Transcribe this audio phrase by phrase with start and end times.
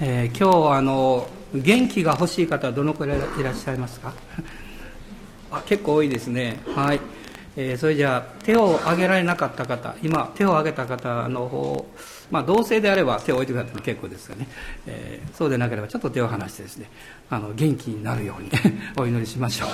[0.00, 4.12] えー、今日あの元気が欲しい方どのくらいいらっしゃいますか？
[5.50, 6.60] あ結構多いですね。
[6.76, 7.00] はい、
[7.56, 11.84] えー、それじゃあ手を挙げられなかった方今手を挙げた方の方
[12.30, 14.46] まあ同性であれば手を置いてくださっても結構ですがね、
[14.86, 16.88] えー、そうでなければちょっと手を離してですね
[17.28, 18.50] あの元気になるように
[18.96, 19.70] お祈りしましょう、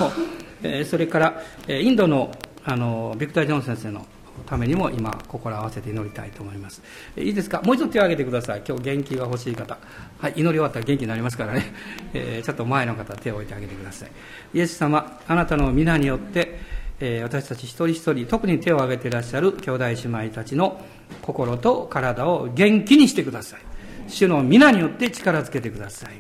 [0.63, 2.33] えー、それから、えインドの
[2.65, 4.07] あのビクター・ジョン先生の
[4.47, 6.83] ためにも今心合わせて祈りたいと思います。
[7.17, 7.63] いいですか？
[7.63, 8.63] もう一度手を挙げてください。
[8.67, 9.79] 今日元気が欲しい方。
[10.19, 11.73] はい祈り終わったら元気になりますからね、
[12.15, 14.11] えー、ちょっと前の方手を置いてあげてください。
[14.55, 20.81] イエス様あなたの皆によってえー、私たち一人一人特に手を挙げていらっしゃる兄弟姉妹たちの
[21.23, 23.61] 心と体を元気にしてください。
[24.07, 26.11] 主の皆によって力づけてください。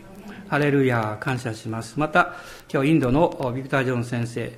[0.48, 1.98] ハレルヤ感謝します。
[1.98, 2.34] また
[2.73, 4.53] 今日インドのビクター・ジョン先生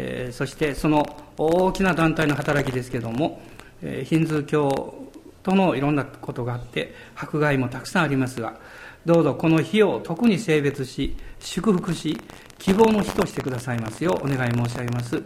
[0.00, 1.04] えー、そしてその
[1.36, 3.42] 大きな団体の働きですけども、
[3.82, 4.94] えー、ヒンズー教
[5.42, 8.58] とのいろんなことがあって迫害もたくさんありますが
[9.04, 12.16] どうぞこの日を特に性別し祝福し
[12.58, 15.22] 希望の日としてくださいますようお願い申し上げます。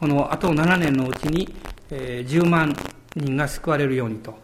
[0.00, 1.52] このあと7年のうちに、
[1.90, 2.76] えー、10万
[3.16, 4.38] 人が救われるようにと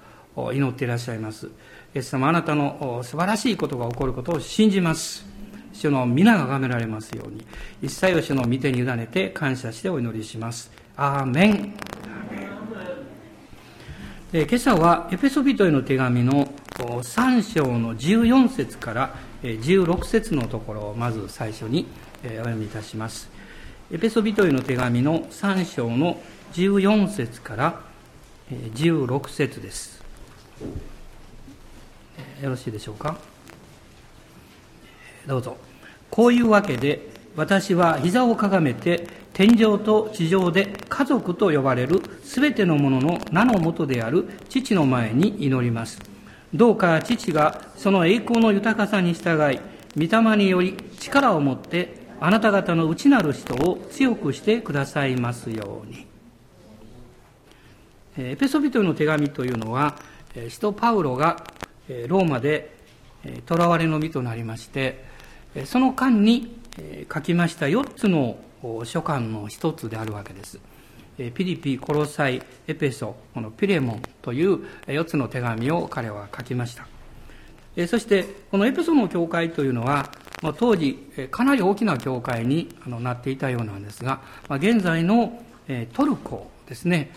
[0.52, 1.46] 祈っていらっしゃいます。
[1.46, 1.50] イ
[1.98, 5.33] エス様あなたの素晴らしいことが起こることを信じます。
[5.74, 7.44] 主の皆が崇められますように
[7.82, 10.70] 一切を主の御手に委ねて感謝してお祈りします。
[10.96, 11.74] アーメン。
[14.32, 16.46] え今朝はエペソビトへの手紙の
[16.78, 21.86] 3章の14節から16節のところをまず最初に
[22.24, 23.28] お読みいたします。
[23.92, 26.20] エペソビトへの手紙の3章の
[26.54, 27.80] 14節から
[28.50, 30.02] 16節です。
[32.42, 33.33] よろしいでしょうか？
[35.26, 35.56] どうぞ。
[36.10, 45.98] こういうわけで、私は膝をかがめて、天上と地上で家族と呼ばれるすべてのものの名のもとである父の前に祈ります。
[46.54, 49.58] どうか父がその栄光の豊かさに従い、
[49.96, 56.06] 御霊により力を持ってあなた方の内なる人を強くしてくださいますように。
[58.16, 59.96] エペソビトの手紙というのは、
[60.48, 61.44] 使徒パウロが
[62.06, 62.72] ローマで
[63.48, 65.12] 囚われの身となりまして、
[65.66, 66.56] その間に
[67.12, 68.36] 書きました4つの
[68.84, 70.58] 書簡の一つであるわけです。
[71.34, 76.88] ピリピ、コロサイ、エペソ、このピレモンという4つの手紙を彼は書きました。
[77.86, 80.10] そして、このエペソの教会というのは、
[80.58, 80.94] 当時、
[81.30, 85.40] かなり大きな教会になっていたようなんですが、現在の
[85.92, 87.12] トルコですね、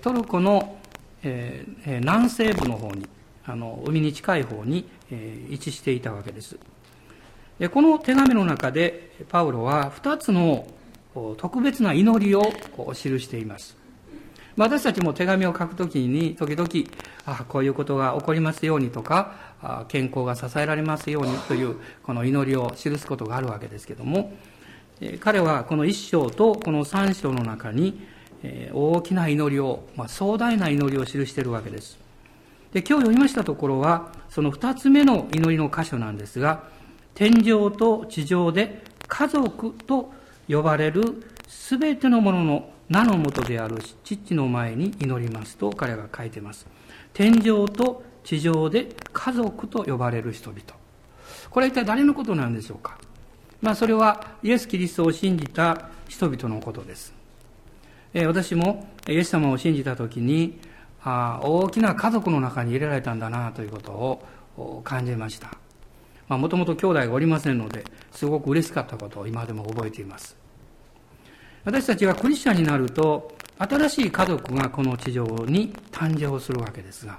[0.00, 0.78] トルコの
[1.22, 3.06] 南西部の方に、
[3.84, 4.88] 海に近い方に
[5.50, 6.58] 位置していたわけです。
[7.72, 10.66] この手紙の中でパウロは2つの
[11.38, 12.42] 特別な祈りを
[12.92, 13.76] 記しています。
[14.56, 16.68] 私たちも手紙を書くときに時々
[17.26, 19.32] あこういうことが起こりますようにとか
[19.88, 24.32] 健康が支えられますようにというこの祈りを記すことがあるわけですけども
[25.20, 28.00] 彼はこの一章とこの三章の中に
[28.72, 31.98] 大きな祈りを、まあ、壮大な祈りを記しているわけです。
[32.72, 36.64] で今日読みましたところはその二つ目の祈りの箇所なんですが
[37.16, 40.12] 天上と地上で家族と
[40.48, 46.66] 呼ばれるすべてのものの名のもとである父の前に祈りますと彼が書いてます。
[47.14, 50.62] 天上と地上で家族と呼ばれる人々。
[51.48, 52.98] これは一体誰のことなんでしょうか
[53.62, 57.14] まあそれはイエス・キリストを信じた人々のことです。
[58.12, 60.60] え私もイエス様を信じたときに
[61.02, 63.92] あ大きな家族の中に入れられたんだなということ
[64.58, 65.56] を感じました。
[66.28, 70.36] もともと兄弟がおりませんので、すごく嬉しかったことを今でも覚えています。
[71.64, 77.18] 私たちがクリスチャンになると、新しい家族がこの地上に誕生するわけですが、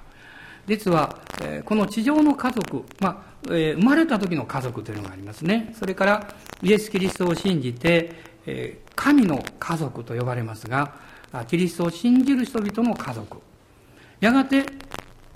[0.67, 1.19] 実は、
[1.63, 5.73] この地上の家族、まあえ生まれた時の家族というのがありますね。
[5.77, 8.11] それから、イエス・キリストを信じて、
[8.45, 10.95] え神の家族と呼ばれますが、
[11.47, 13.37] キリストを信じる人々の家族。
[14.19, 14.65] やがて、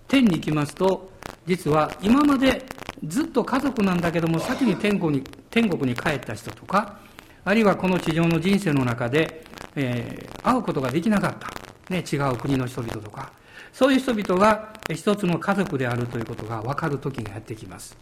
[0.08, 1.12] 天に行きますと、
[1.46, 2.66] 実は今まで
[3.06, 7.00] ずっと家族なんだけども先に天国に天国に帰った人とか
[7.44, 9.44] あるいはこの地上の人生の中で、
[9.76, 13.32] えー、会うことができなかった、ね、違う国の人々とか。
[13.74, 17.98] そういう人々が一つの家族であるということが分かる時がやってきます。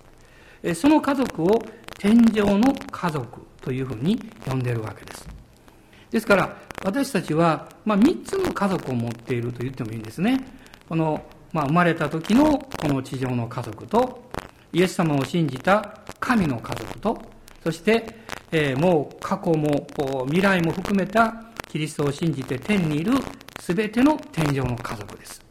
[0.76, 1.62] その家族を
[1.98, 5.28] 天上の家族というふうに呼んでいるわけです。
[6.12, 10.44] ですから私たちは、まあ、3つの家族を持っていると言ってもいいんですね。
[10.88, 11.24] この、
[11.54, 14.30] まあ、生まれた時のこの地上の家族と
[14.74, 17.22] イエス様を信じた神の家族と、
[17.64, 18.16] そして、
[18.52, 19.88] えー、もう過去も
[20.26, 23.14] 未来も含めたキリストを信じて天にいる
[23.60, 25.42] 全ての天上の家族です。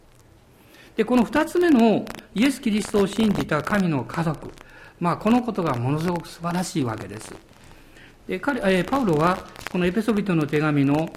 [0.96, 2.04] で、この二つ目の
[2.34, 4.50] イエス・キリストを信じた神の家族、
[4.98, 7.32] まあ、このことがものすごく素晴らしいわけです。
[8.26, 9.38] で彼えパウロは、
[9.70, 11.08] このエペソビトの手紙の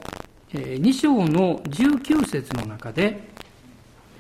[0.53, 3.31] 2章の19節の中で、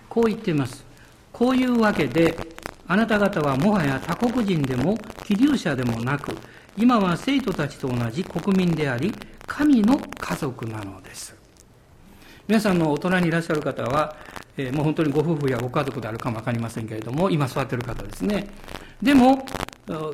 [0.09, 0.83] こう言っています。
[1.31, 2.35] こういうわけで、
[2.91, 6.35] あなた方はもはや他国人でも、希留者でもなく、
[6.77, 9.13] 今は生徒たちと同じ国民であり、
[9.47, 11.33] 神の家族なのです。
[12.49, 14.17] 皆さんの大人にいらっしゃる方は、
[14.57, 18.47] えー、もう本当にご夫婦やご家族であるかもわかりませんけれども、今座ってる方ですね。
[19.01, 19.45] でも、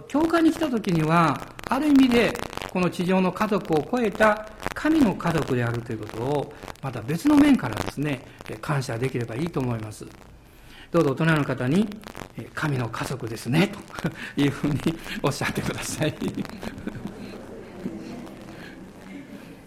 [0.07, 2.31] 教会に来た時には、ある意味で、
[2.69, 6.53] この地上の家族を超えた神の家族であるということを、
[6.83, 8.21] また別の面からですね、
[8.61, 10.05] 感謝できればいいと思います。
[10.91, 11.87] どうぞ大人の方に、
[12.53, 13.79] 神の家族ですね、と
[14.41, 14.79] いうふうに
[15.21, 16.13] おっしゃってください。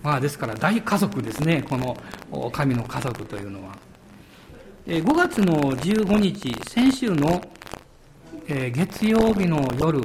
[0.03, 1.97] まあですから大家族ですね、この
[2.53, 3.77] 神の家族というのは。
[4.87, 7.43] 5月の15日、先週の
[8.49, 10.01] 月曜日の夜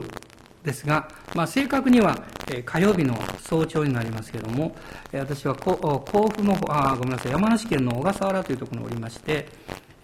[0.63, 2.23] ですが、まあ、正確には
[2.65, 4.75] 火曜日の早朝になりますけれども、
[5.13, 5.75] 私は甲
[6.35, 9.47] 府のあ、ごめんなさい、山梨県の小笠原というところにおりまして、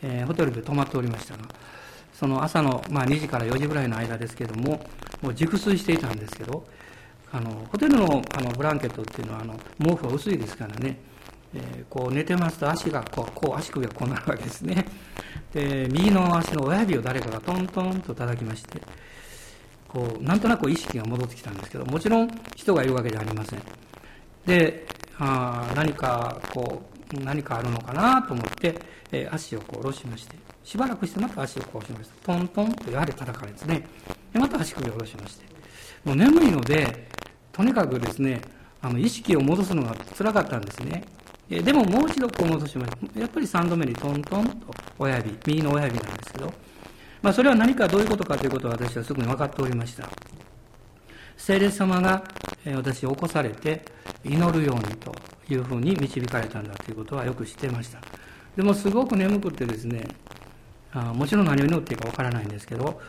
[0.04, 1.44] えー、ホテルで泊まっておりましたが、
[2.14, 4.84] その朝の、まあ、2時から4時ぐらいの間ですけども、
[5.22, 6.66] もう熟睡していたんですけど、
[7.34, 10.98] あのホテルのあのブランケットっていうのはあの毛布が薄いですからね、
[11.54, 14.86] えー、こう寝てますと足がこうこう足首がこうなるわけですね。
[15.54, 18.82] で右の足の親指を誰かがトントンと叩きまして
[19.88, 23.62] こうなんとなく意識が戻ってきたんですけどもちろん人がいるわけじゃありません。
[24.46, 24.86] で
[25.18, 26.82] あ何かこ
[27.14, 28.76] う何かあるのかなと思って、
[29.12, 33.88] えー、足をこう下ろしましてしばらくしてまた足をこうしましたトントンとやはり叩かれですね
[34.34, 35.46] でまた足首を下ろしまして
[36.04, 37.12] もう眠いので
[37.52, 38.42] とにかくですね、
[38.82, 41.04] あの意識を戻すのが辛かったんですね。
[41.50, 43.20] えでももう一度こう戻しました。
[43.20, 46.54] やっぱり3度目にトントンと親指、右の親指なんですけど、
[47.22, 50.08] まあそれは何かどういうことかということは私はすぐに分かっておりました。
[51.36, 52.24] 聖霊様が
[52.66, 53.84] 私を起こされて
[54.24, 55.14] 祈るようにと
[55.50, 58.00] いうふうに導かれたんだということはよく知ってました。
[58.56, 60.04] でもすごく眠くってですね、
[60.94, 63.00] あもちろん何を祈っていいか分からないんですけど、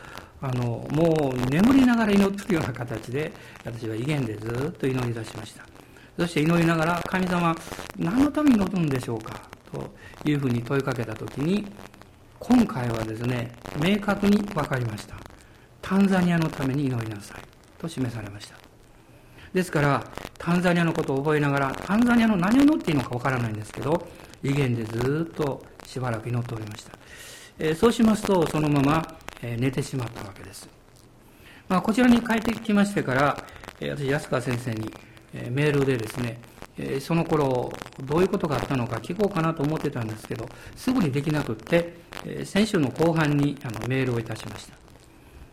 [0.41, 3.31] あのもう眠りながら祈ってるような形で
[3.63, 5.65] 私は威厳でずっと祈り出しました。
[6.17, 7.55] そして祈りながら神様
[7.97, 9.41] 何のために祈るんでしょうか
[9.71, 9.89] と
[10.29, 11.65] いうふうに問いかけた時に
[12.39, 13.51] 今回はですね
[13.81, 15.15] 明確に分かりました。
[15.81, 17.41] タンザニアのために祈りなさい
[17.79, 18.55] と示されました。
[19.53, 20.03] ですから
[20.37, 24.07] タンザニアのことを覚えながらタンザニアの何を祈っていいのか分からないんですけど
[24.43, 26.91] 威厳でずっとしばらく祈っておりました、
[27.59, 30.67] えー、そうしますとそのままえ寝てしまったわけです。
[31.67, 33.45] まあ、こちらに帰ってきましてから、
[33.79, 34.91] え私、安川先生に、
[35.33, 36.39] えメールでですね、
[36.77, 37.71] えその頃
[38.03, 41.93] どういうことがあったのか聞こうかなと思ってたんですけど、すぐにできなくって、
[42.25, 44.73] え先週の後半にあのメールをいたしました。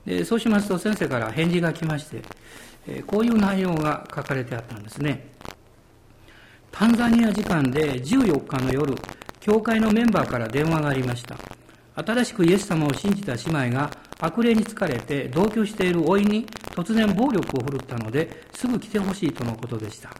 [0.06, 2.22] でそうしますと先生から返事が来まして、
[2.88, 5.28] えこういう内容が書かれてあったんですね。
[6.72, 8.94] タンザニア時間で14日の夜、
[9.40, 11.36] 教会のメンバーから電話がありました。
[11.94, 20.10] 新しくイエス様を信じた姉妹が悪霊に疲れて同居している老いに突然暴力を振るったのですぐ来てほしいとのことでした。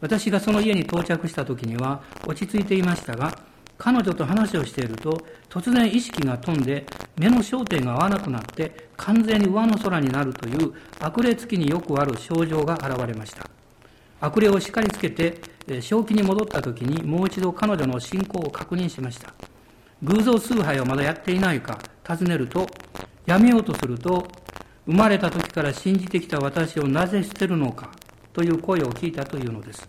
[0.00, 3.38] 私がその家に到着した時には落ち着いていましたが、
[3.76, 6.86] 彼女と話をしていると突然意識が飛んで
[7.18, 13.46] 目の焦点が合わなくなって完全に上の空になるという悪霊付きによくある症状が現れました。
[14.20, 15.40] 悪霊を叱りつけて
[15.80, 19.32] 正気に戻った時にもう一度彼女の信仰を確認しました。
[20.02, 22.66] 偶像崇拝をまだやっていないか尋ねると、
[23.26, 24.26] やめようとすると、
[24.84, 27.90] 生まれた時から信じてきた私をなぜ捨てるのか
[28.32, 29.88] という声を聞いたというのです。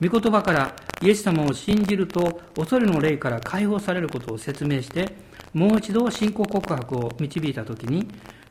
[0.00, 5.16] 御言葉からイエス様を信じると恐れの霊から解放されることを説明して、
[5.52, 8.06] もう一度信仰告白を導いたときに、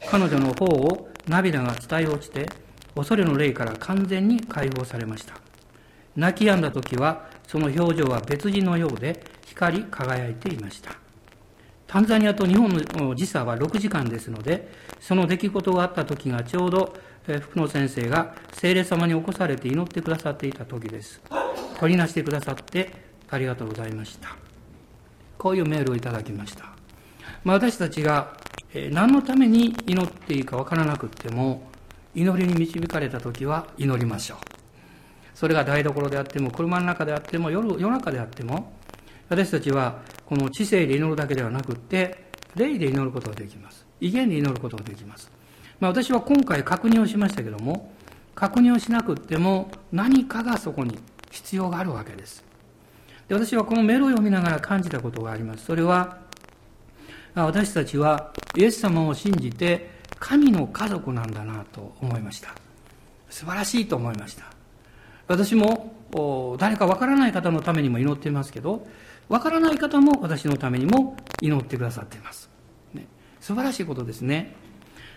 [0.10, 2.50] 彼女の方を涙が伝え落ちて、
[2.96, 5.44] 恐れの霊から完全に解放されました。
[6.15, 10.91] 泣き止んだ時は、その表情は別人のようで、光り輝いていました。
[11.88, 16.93] タンザニアと日本の時差は6時間ですので、その出来事があった時がちょうど、
[17.25, 21.22] 福野先生が聖霊様に起こされて祈ってくださっていた時です。
[21.79, 22.91] 取りなしてくださって
[23.29, 24.36] ありがとうございました。
[25.38, 26.65] こういうメールをいただきました。
[27.43, 28.38] まあ、私たちが
[28.91, 31.69] 何のために祈っていいかわからなくっても、
[32.13, 34.54] 祈りに導かれた時は祈りましょう。
[35.36, 38.74] それが台所であっても、車の中であっても、夜夜中であっても、
[39.30, 42.25] 私たちはこの知性で祈るだけではなくって、
[42.56, 43.86] 霊で祈ることができます。
[44.01, 45.32] 威厳で祈ることができます。
[45.80, 47.94] まあ、私は今回確認をしましたけども、
[48.34, 50.98] 確認をしなくっても何かがそこに
[51.30, 52.44] 必要があるわけです。
[53.27, 55.65] で私はこのメールを読みながら感じたことがあります。
[55.65, 56.25] それは、
[57.44, 59.89] 私たちはイエス様を信じて
[60.20, 62.56] 神の家族なんだなと思いました
[63.30, 64.54] 素晴らしいと思いました
[65.27, 68.88] 私も誰かわからない方のためにも祈っていますけど
[69.27, 72.50] わからない方も私のためにも祈ってくださっています、
[72.94, 73.08] ね、
[73.39, 74.55] 素晴らしいことですね。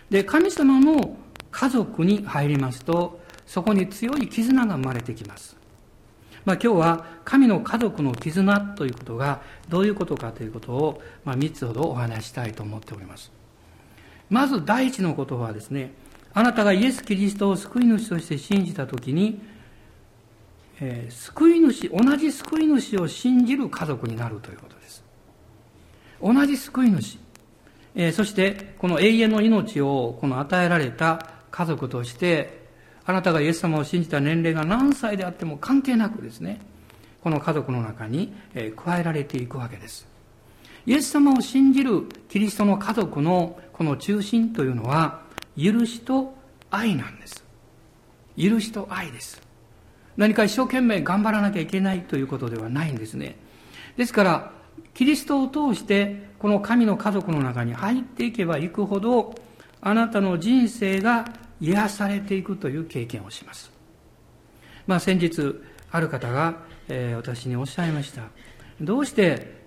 [0.09, 1.15] で神様の
[1.51, 5.57] 家族に入りますとそこに強い絆が生まれてきます。
[6.45, 13.31] まあ、今日は神の家族の絆ということがどういうことかということを、まあ、3つほどお話したいと思っております。
[14.29, 15.93] まず第一のことはですね
[16.33, 19.41] あなたがイエス・キリストを救い主として信じたときに、
[20.81, 25.03] えー、救い主同じ救い主を信じる家族になるということです
[26.21, 27.19] 同じ救い主、
[27.95, 32.59] えー、そしてこの永遠の命をこの与えられた家族として
[33.09, 36.61] あなたがイエス様を信じた年齢が何歳であっても関係なくですね、
[37.23, 40.07] この家族の中にえ加えられていくわけです。
[40.85, 45.21] イエス様を信じるキリストの家族のこの中心というのは、
[45.57, 46.35] 許しと
[46.69, 47.43] 愛なんです。
[48.37, 49.41] 許しと愛です。
[50.19, 53.37] 何か一生懸命頑張らなきゃいけないということではないんですね。
[53.95, 54.51] ですから、
[54.93, 59.33] キリストを通してこの神の家族の中に入っていけばいくほど、
[59.79, 61.23] あなたの人生が
[61.61, 63.71] 癒されていくという経験をします。
[64.87, 65.55] まあ先日、
[65.89, 68.23] ある方が、えー、私におっしゃいました。
[68.81, 69.61] どうして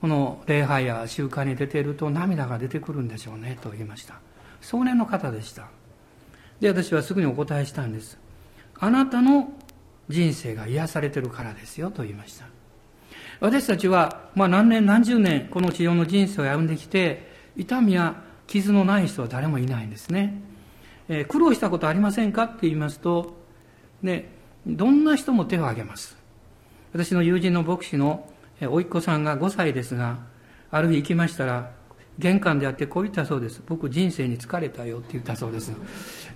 [0.00, 4.14] この礼拝や集会に出ていると涙が出てくるんでしょうねと言いました。
[4.62, 5.68] 壮年の方でした。
[6.60, 8.16] で、私はすぐにお答えしたんです。
[8.80, 9.52] あなたの
[10.08, 12.46] 人生が癒されてるからですよと言いました。
[13.40, 20.40] 私たちは、まあ何年何十年この治療の人生を歩んできて、痛みや傷のない人は誰もいないんですね。
[21.08, 23.36] えー、苦労したことありませんかって言いますと、
[24.02, 24.30] ね、
[24.66, 26.16] どんな人も手を挙げます。
[26.92, 28.28] 私の友人の牧師の
[28.60, 30.18] 甥っ子さんが5歳ですが、
[30.70, 31.70] ある日行きましたら、
[32.18, 33.62] 玄関であってこう言ったそうです。
[33.66, 35.72] 僕人生に疲れたよって言ったそうです。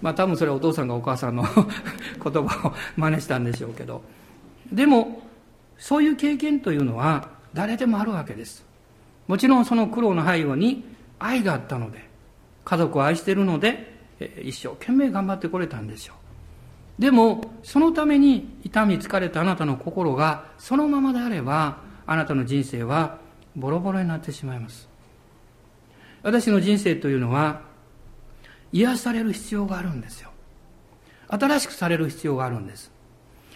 [0.01, 1.43] まあ多分それはお父さんがお母さんの
[2.23, 4.03] 言葉を真似したんでしょうけど。
[4.73, 5.23] でも、
[5.79, 8.65] そういう経験というのは誰でもあるわけです。
[9.27, 10.85] もちろんその苦労の背後に
[11.19, 12.09] 愛があったので、
[12.65, 13.93] 家族を愛しているので、
[14.41, 16.15] 一生懸命頑張ってこれたんでしょ
[16.99, 17.03] う。
[17.03, 23.19] でも、そのために痛み疲れたあなたの心がそのままであれば、あなたの人生は
[23.57, 24.92] ボロボロになってしまいます。
[26.23, 27.63] 私の人生というのは、
[28.73, 30.31] 癒される必要があるんですよ。
[31.29, 32.91] 新しくされる必要があるんです。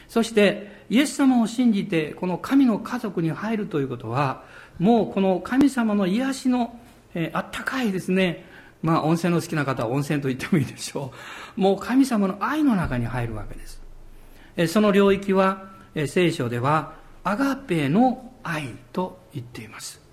[0.08, 4.44] そして、イエス様を信じて、この神の家族に入るということは、
[4.78, 6.78] もうこの神様の癒しの、
[7.14, 8.44] えー、あったかいですね、
[8.82, 11.12] まあ温泉の好きな方は温泉と言ってもいいでしょ
[11.56, 11.60] う。
[11.60, 13.80] もう神様の愛の中に入るわけです。
[14.72, 15.64] その領域は
[16.06, 16.94] 聖書では
[17.24, 20.05] アガペの愛と言っています。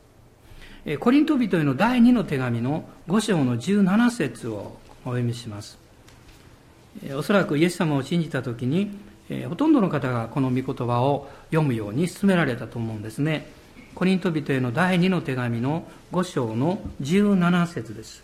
[1.00, 5.78] コリント人への第2の手紙の5章の17節をお読みします。
[7.16, 8.92] おそらくイエス様を信じたときに、
[9.48, 13.48] ほとんどの方がこの御言葉を読むように勧められたと思うんですね。
[13.96, 18.22] コリント人への第2の手紙の5章の17節です。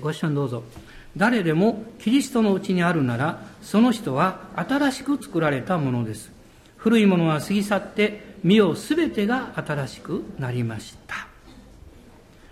[0.00, 0.62] ご一緒にどうぞ。
[1.16, 6.30] 誰でもキリストのうちにあるなら、その人は新しく作られたものです。
[6.76, 11.28] 古いものは過ぎ去って、身をすべてが新しくなりました。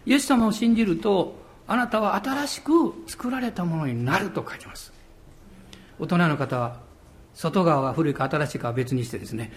[0.06, 1.36] イエス様を信じると、
[1.66, 4.92] あなたは新しく作られたものになると書きます。
[5.98, 6.80] 大人の方は、
[7.34, 9.50] 外側は古いか新しいかは別にしてですね、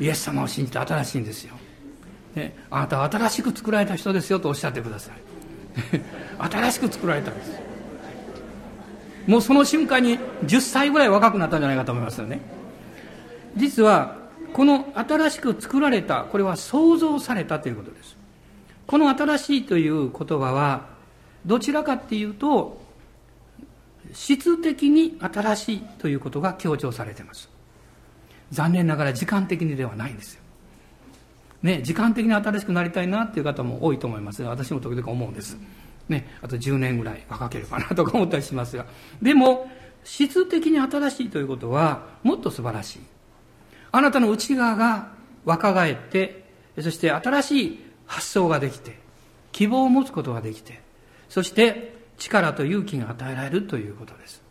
[0.00, 1.54] イエス様を信じて新しいんですよ。
[2.34, 5.28] ね、あなたは新しく作られた人ですよとおっしゃってください。
[6.38, 7.52] 新しく作られたんです
[9.26, 12.40] もうその瞬間に10歳ぐらい若くなったんじゃないかと思いますよね
[13.56, 14.16] 実は
[14.52, 18.16] この新しく作られたこれは創造されたということです
[18.86, 20.86] この新しいという言葉は
[21.46, 22.80] どちらかっていうと
[24.12, 27.48] 質的に新しいということが強調されています
[28.50, 30.42] 残念ながら時間的にではないんですよ
[31.62, 35.56] ね、時間的に新しくなりたいなっていう方も多いと思います私も時々思うんです。
[36.08, 38.86] ね、あと10年ぐらい若ければなとか思ったりしますが。
[39.20, 39.70] でも、
[40.04, 43.00] 質的に新しいということは、もっと素晴らしい。
[43.92, 45.12] あなたの内側が
[45.44, 46.44] 若返って、
[46.80, 48.98] そして新しい発想ができて、
[49.52, 50.80] 希望を持つことができて、
[51.28, 54.42] そして力と勇気が与えられるということです。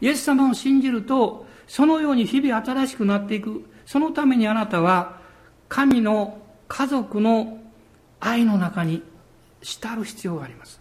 [0.00, 3.64] イエス様を信じると、そのように日々新しくなっていく。
[3.86, 5.20] そのためにあなたは、
[5.68, 7.58] 神の家族の
[8.18, 9.02] 愛の中に
[9.62, 10.80] 浸る必要があります。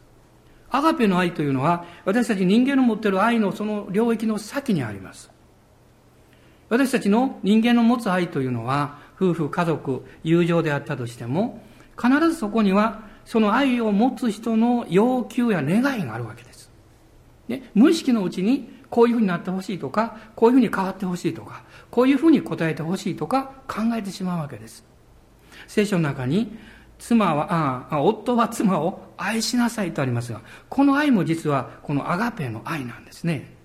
[0.72, 5.29] アガペの愛というのは、私たち人間の持っている愛のその領域の先にあります。
[6.70, 11.62] 私たちの人間の持つ愛というのは、夫婦、家族、友情であったとしても、
[12.02, 16.72] 必ずそこには、その愛を持つ人の要求や願いがあるわけです。
[17.48, 24.86] ね、無意識のうちにこういうふうになってほしいとか、こういうふうに変わってほしいとか、こういうふうに答えてほしいとか考えてしまうわけです。
[25.68, 26.58] 聖書の中に、
[26.98, 33.59] 妻は、ああ、夫は妻を愛しなさいとありますが、この愛も実はこのアガペの愛なんですね。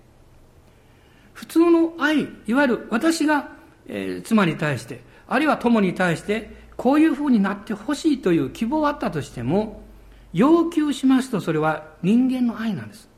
[1.99, 3.49] 愛、いわゆる私が、
[3.87, 9.85] えー、妻に対して、あるいは友に対して、こういうふうになってほしいという希望はあったとしても、
[10.35, 13.09] 要求しますとそれは人間の愛なんです。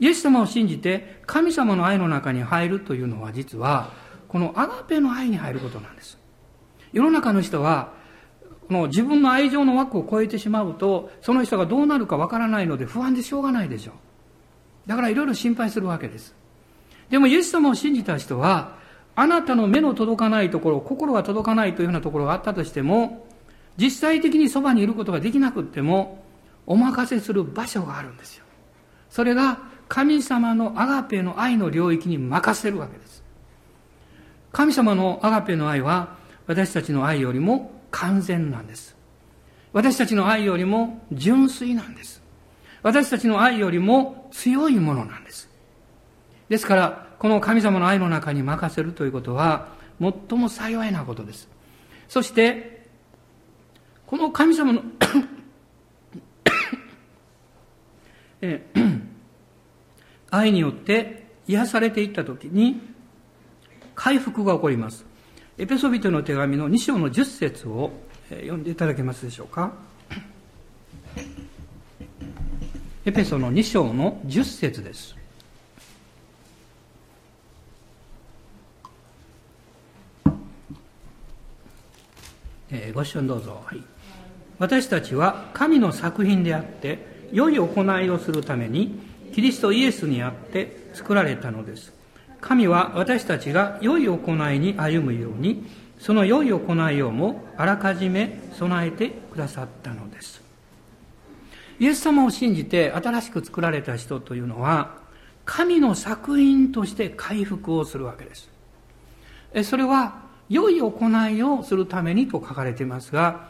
[0.00, 3.92] イエス様を信じて神様の愛の中に入るというのは実は
[4.26, 6.18] このアガペの愛に入ることなんです。
[6.94, 7.92] 世の中の人は
[8.66, 13.94] この自分の愛情の枠を超えてしまうとその人がどうなるかわからないので不安でしょうがないでしょう。
[14.88, 16.34] だからいろいろ心配するわけです。
[17.14, 18.72] でもイエス様を信じた人は
[19.14, 23.24] あなたの目の届かないところ、心が届かないというようなところがあったとしても、
[23.76, 26.24] 実際的にそばにいることができなくっても、
[26.66, 28.44] お任せする場所があるんですよ。
[29.10, 33.22] それが神様のアガペの愛の領域に任せるわけです。
[34.50, 36.16] 神様のアガペの愛は
[36.48, 38.96] 私たちの愛よりも完全なんです。
[39.72, 42.20] 私たちの愛よりも純粋なんです。
[42.82, 45.54] 私たちの愛よりも強いものなんです。
[46.48, 51.48] ですから、この神様の愛の中に任せるということは、最も幸いなことです。
[52.06, 52.86] そして、
[54.06, 54.82] この神様の
[58.42, 58.66] え
[60.30, 62.82] 愛によって癒されていったときに、
[63.94, 65.06] 回復が起こります。
[65.56, 67.90] エペソビトの手紙の2章の10節を
[68.28, 69.72] 読んでいただけますでしょうか。
[73.06, 75.23] エペソの2章の10節です。
[82.76, 83.82] えー、ご視聴どうぞ、はい、
[84.58, 88.98] 私たちは神の作品であって良い行いをするために
[89.32, 91.92] キリストイエスにあって作られたのです。
[92.40, 95.64] 神は私たちが良い行いに歩むように
[95.98, 100.42] その良い行いをもあらかじめ備えてくださったのです。
[101.78, 104.96] イエス様を信じて新しく作られた人というのは
[105.44, 108.50] 神の作品として回復をするわけです。
[109.62, 113.48] それは良い行いをするためにと書かれていますが、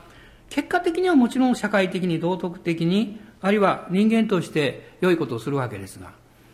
[0.50, 6.12] 結果的にはもちろん社会的に道徳的に、あるいは人間として良いことをするわけですが、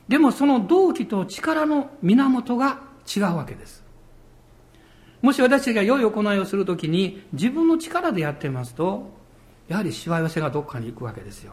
[0.09, 3.85] でもその動機と力の源が違うわけです。
[5.23, 9.11] もし私たちが良い行いをするときに自分の力でやってますと、
[9.69, 11.53] やはりしわ寄せがどっかに行くわけですよ。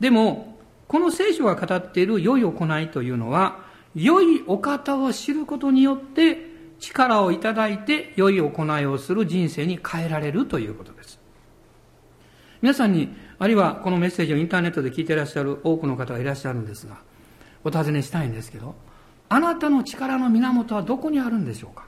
[0.00, 0.56] でも、
[0.88, 11.18] この聖書が語っている良い行いというのは、良いお方を知ることによって力をいただいて良い行いをする人生に変えられるということです。
[12.62, 16.98] 皆さんに、あるいはこのメッセージをインターネットで聞いていらっしゃる多くの方がいらっしゃるんですが、
[17.64, 18.74] お尋ねしたいんですけど、
[19.28, 21.86] あなたの力の源はどこにあるんでしょうか？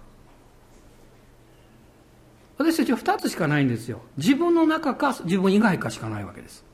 [2.58, 4.02] 私たちは二つしかないんですよ。
[4.16, 6.64] 自分の中か自分以外かしかないわけです。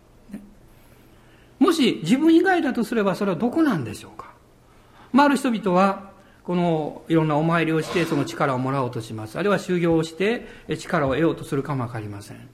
[1.59, 4.33] もし自分以外だとすればそれはどこなんでしょうか、
[5.13, 6.11] まあ、ある人々は
[6.45, 9.39] このいろんなお参りをしてその力をもらおうとします。
[9.39, 10.47] あるいは修行をして
[10.79, 12.49] 力を得ようとするかもわかりません。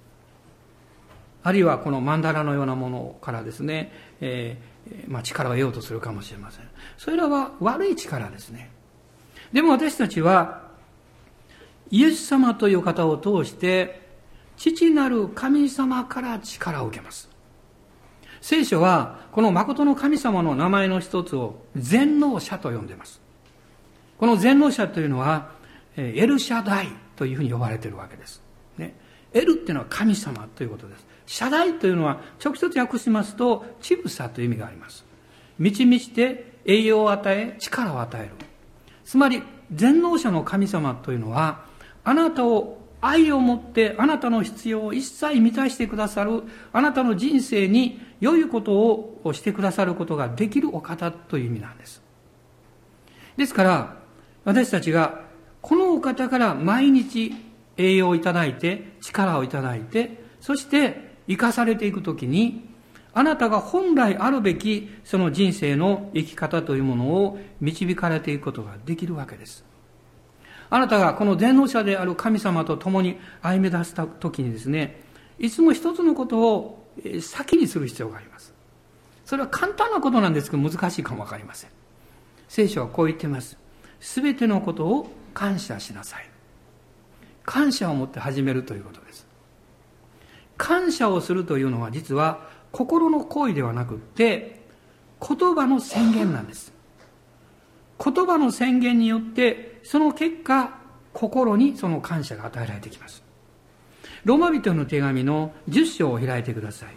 [1.42, 6.68] あるいはこの曼荼羅のようなものからですね、えー、まあ、力を得ようとするかもしれません。
[6.98, 8.70] それらは悪い力ですね。
[9.53, 10.68] でも私たちは、
[11.90, 14.09] イエス様という方を通して、
[14.57, 17.31] 父なる神様から力を受けます。
[18.42, 23.20] 聖書は、この誠の神様の名前の一つを全能者と呼んでいます。
[24.20, 25.52] この全能者というのは、
[25.96, 28.42] エルシャダイというふうに呼ばれているわけです。
[28.76, 28.94] ね、
[29.33, 31.06] エルっていうのは神様ということです。
[31.24, 35.06] シャダイというのは直接訳しますと、ちぶさという意味があります。
[35.59, 38.35] 満ち満ちて栄養を与え、力を与える。
[39.06, 41.64] つまり、全能者の神様というのは、
[42.04, 46.42] あなたを愛を持ってあなたの必要を一切満たしてくださる、
[46.74, 52.02] あなたの人生に良いことをしてくださることができるお方という意味なんです。
[53.38, 54.00] ですから、
[54.51, 55.21] 私たちが
[55.63, 57.33] このお方から毎日
[57.77, 62.69] 栄養をいただいて、力をいただいて、そして生かされていくときに、
[63.15, 69.65] あなたが本来あるべきその人生の生き方というものを導かれていくことができるわけです。
[70.69, 75.01] あなたがこの全能者である神様と共に歩み出した時にですね、
[75.39, 76.89] いつも一つのことを
[77.21, 78.53] 先にする必要があります。
[79.25, 81.71] それは簡単なことなんですけど難しいかもわかりません。
[82.49, 83.60] 聖書はこう言っています。
[84.01, 86.29] すべてのことを感謝しなさい。
[87.45, 89.27] 感謝を持って始めるということです。
[90.61, 94.61] 感謝をするというのは実は心の行為ではなくって
[95.27, 96.73] 言葉の宣言なんです
[98.03, 100.79] 言葉の宣言によってその結果
[101.15, 103.23] 心にその感謝が与えられてきます
[104.25, 106.89] ローマ人の手紙の10章を開いてください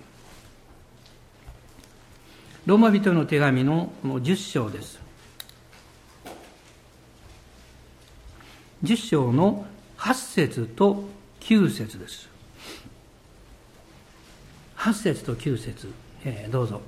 [2.65, 4.99] ローマ人の手紙の10章です
[8.83, 9.65] 10章の
[9.97, 11.05] 8節と
[11.39, 12.27] 9節です。
[14.77, 15.87] 8節と9節、
[16.25, 16.81] えー、どうぞ。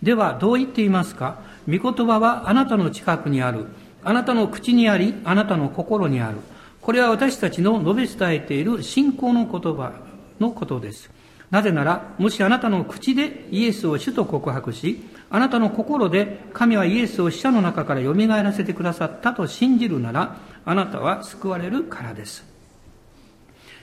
[0.00, 1.40] ではどう言っていますか？
[1.68, 3.66] 御言葉はあなたの近くにある。
[4.04, 6.38] あなたの口にありあなたの心にある。
[6.80, 9.92] これは私たちの述べ伝えている信仰の言葉
[10.38, 11.10] のことです。
[11.50, 15.00] なぜならもしあなたの口でイエスを主と告白し
[15.32, 22.44] あなたの心で神はイエスを死者の中から蘇らせてくださったと信じるならあなたは救われるからです。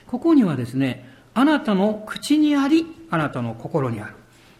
[0.06, 4.14] ここにはですねあなたの口にありあなたの心にある。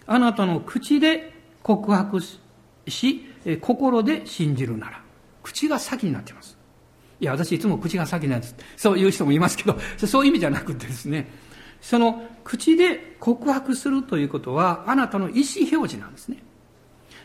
[0.07, 2.21] あなたの口で告白
[2.87, 3.27] し
[3.61, 5.03] 心で信じるなら。
[5.43, 6.57] 口が先になっています。
[7.21, 8.57] いや私いつも口が先なんです。
[8.77, 11.29] そういう人もいますけどそういう意味じゃなくてですね。
[11.83, 16.43] その口で告白するということはあなたの意思表示なんですね。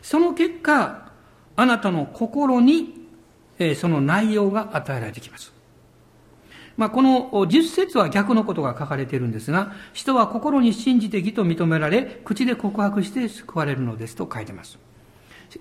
[0.04, 1.12] その結果
[1.56, 3.08] あなたの心に
[3.58, 5.52] えその内容が与えられてきます
[6.76, 14.80] まあ、この十節は逆のことが書かれているんですが、人は心に信じて義と認められ、口で告白して救われるのですと書いてます。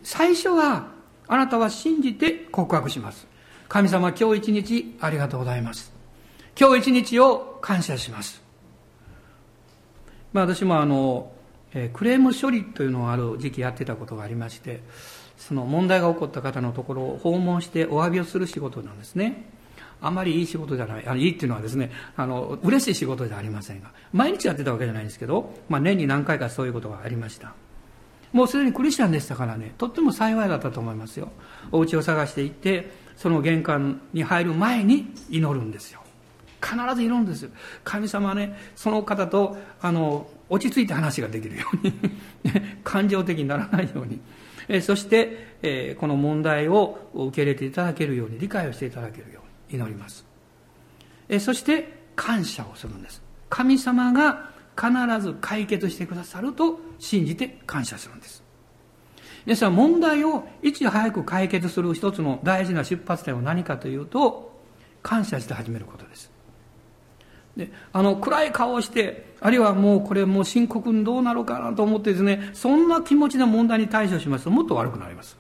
[0.02, 0.88] 最初は、
[1.28, 3.26] あなたは信じて告白します。
[3.68, 5.92] 神様、今日一日ありがとうございます。
[6.58, 8.42] 今日一日を感謝します。
[10.32, 11.31] まあ、私もあの、
[11.74, 14.82] えクレーム処理というのをある時期やってたことがありまして、
[15.36, 19.46] その問題が起こった方のところを訪問してお詫びをする仕事なんですね。
[20.00, 27.54] あまりいい仕事じゃない、あのいいっていうのはですね、あの、嬉しい仕事じゃありませんが、毎日やってたわけじゃないんですけど、まあ年に何回かそういうことがありました。
[28.32, 31.30] もうすでにクリスチャンでしたからね、とっても幸いだったと思いますよ。
[31.70, 36.00] お家を探していって、その玄関に入る前に祈るんですよ。
[36.62, 37.50] 必ず祈るんですよ。
[37.84, 41.94] 神様はね、その方と、あの、落ち着いて話ができるように
[42.84, 44.20] 感情的にならないように。
[44.68, 49.52] えそして、えこの問題を受け入れていただけるように、理解をしていただけるように。
[49.72, 50.24] 祈ります
[51.28, 58.42] えそして感謝をするんです神様が必ず解決してくださると信じて感謝するんです
[59.46, 64.52] ですから問題をいち早く解決する一つの大事な出発点は何かというと
[65.02, 66.30] 感謝して始めることです
[67.56, 75.36] であの暗い顔をしてあるいはもうこれもう深刻にどうなるかなと思ってですねそんな気持ちで問題に対処しますともっと悪くなります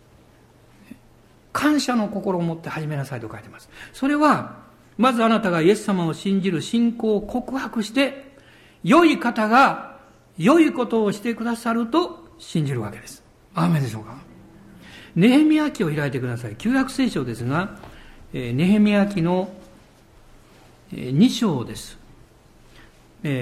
[1.52, 3.68] 感謝の心を持って始めなさいと書いてます。
[3.92, 4.56] それは、
[4.96, 8.32] まずあなたがイエス様を信じる信仰を告白して、
[8.82, 9.98] 良い方が
[10.38, 13.22] 良いことをしてくださると信じるわけです。
[13.54, 14.16] アーメンでしょうか？
[15.14, 16.56] ネヘミヤ記を開いてください。
[16.56, 17.76] 旧約聖書ですが、
[18.32, 19.52] ネヘミヤ記の
[20.90, 21.98] 2章です。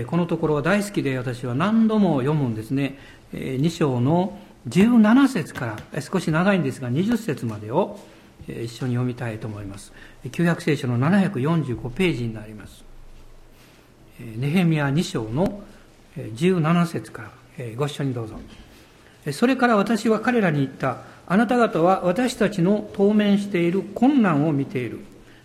[0.06, 2.98] このところは大好きで私は何度も読むんですね。
[3.32, 4.38] 2章の
[4.68, 7.98] 17節から少し長いんですが20節までを
[8.46, 9.92] 一緒に読みたいと思います。
[10.32, 12.84] 旧約聖書の745ページになります。
[14.18, 15.62] ネヘミヤ2章の
[16.16, 18.36] 17節からご一緒にどうぞ。
[19.32, 20.98] それから私は彼らに言った。
[21.26, 25.00] あなた方は私たちの当面している困難を見ている。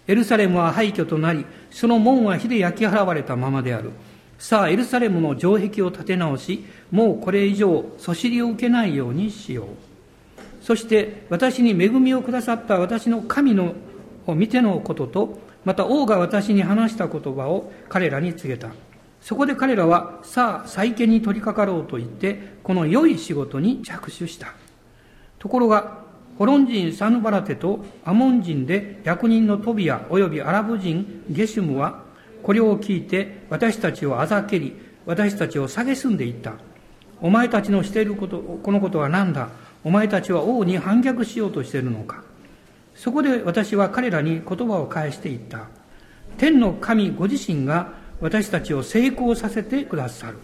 [0.07, 3.91] エルサレムは廃墟となりその門は火で焼き払われたままである。
[4.37, 9.67] さあエルサレムの城壁を立て直しもうこれ以上そしりを受けないようにしよう。
[10.61, 13.75] そして私に恵みをくださった私の神の
[14.25, 18.69] を見てのこととまた王が私に話した言葉を彼らに告げた。
[19.21, 24.53] そこで彼らはさあ再建に取り掛かろうと言ってこの良い仕事に着手した。
[25.39, 26.03] ところが
[26.37, 32.04] ホロン人サヌバラテとアモン人で役人のトビア及びアラブ人ゲシュムは
[32.45, 34.75] これを聞いて私たちをあざけり、
[35.07, 36.53] 私たちを蔑んでいった。
[37.19, 39.49] お前たちのしていること、このことは何だ？
[39.83, 42.23] お前たちは王に反逆しようとしているのか？
[42.93, 45.69] そこで私は彼らに言葉を返していった。
[46.37, 50.37] 天の神ご自身が私たちを成功させてくださる。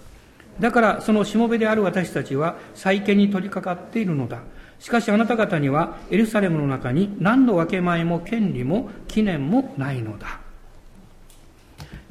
[0.59, 4.39] だからそのしもべである私たちは再建に取り掛かっているのだ。
[4.79, 10.40] しかしあなた方にはエルサレムの中に何の分け前も権利も記念もないのだ。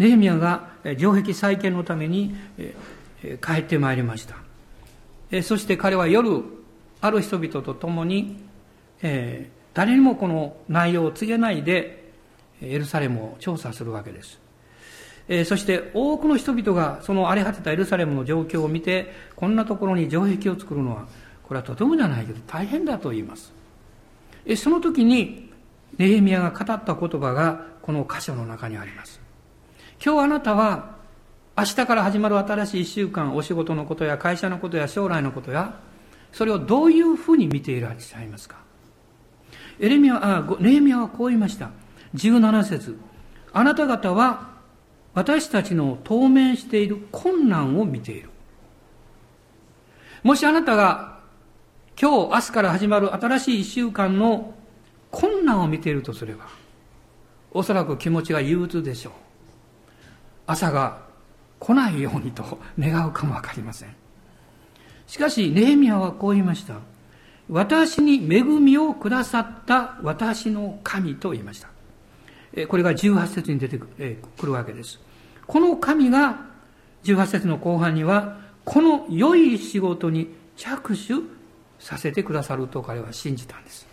[0.01, 2.35] ネヘミヤが城壁再建のために
[3.45, 5.43] 帰ってまいりました。
[5.43, 6.43] そして彼は夜、
[7.03, 8.39] ある人々と共に、
[9.75, 12.13] 誰にもこの内容を告げないで、
[12.63, 14.41] エルサレムを調査するわけです。
[15.45, 21.09] そして多くの人々がその荒れ果てたエルサレムの状況を見て、こんなところに城壁を作るのは、
[21.43, 23.53] これはとてもじゃないけど大変だと言います。
[24.57, 25.51] その時に、
[25.99, 29.20] ネヘミヤが語った言葉がこの箇所の中にあります。
[30.03, 30.97] 今日あなたは
[31.59, 35.79] 明日から始まる新しい一週間、お仕事のことや会社のことや将来のことや、
[36.33, 38.57] それをどういうふうに見ていらっしゃいますか？
[39.79, 41.71] エレミア、あ、ネヘミヤはこう言いました。
[42.15, 42.99] 17節
[43.53, 44.49] あなた方は
[45.13, 48.31] 私たちの当面している困難を見ている。
[50.23, 51.21] もしあなたが
[52.01, 54.55] 今日、明日から始まる新しい一週間の
[55.11, 56.47] 困難を見ているとすれば、
[57.51, 59.13] おそらく気持ちが憂鬱でしょう。
[60.51, 60.99] 朝が
[61.61, 63.95] 来ないようにと 願うかもわかりません。
[65.07, 66.75] しかし、ネヘミヤはこう言いました。
[67.49, 71.69] 私に恵みをくださった私の神と言いました。
[72.69, 73.89] これが18節に出てく
[74.47, 75.01] るわけです。
[75.47, 76.47] この神が
[77.03, 81.15] 18節の後半には、この良い仕事に着手
[81.81, 83.87] させてくださると彼は信じたんです。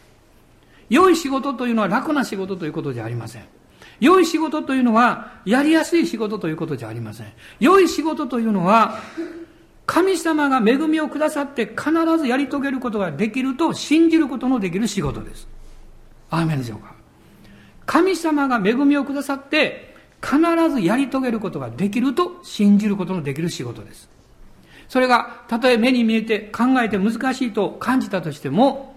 [0.89, 3.56] 良い仕事というのは楽な仕事ということじゃありません。
[3.99, 7.27] 良い仕事というのはやりやすい仕事ということじゃありません。
[7.59, 8.99] 良い仕事というのは
[9.85, 15.47] 神様が恵みをくださって必ずやり遂げることができると信じることのできる仕事です。
[16.29, 16.93] アーメンでしょうか。
[17.85, 20.37] 神様が恵みをくださって必
[20.69, 24.09] ずやり遂げることができると信じることのできる仕事です。
[24.89, 28.95] それがたとえ目に見えて考えて難しいと感じたとしても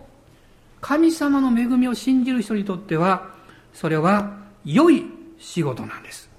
[0.81, 3.31] 神様の恵みを信じる人にとっては
[3.75, 5.05] それは良い
[5.39, 6.31] 仕事なんです。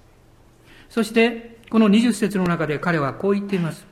[0.89, 3.86] そしてこの20節の中で彼はこう言っています。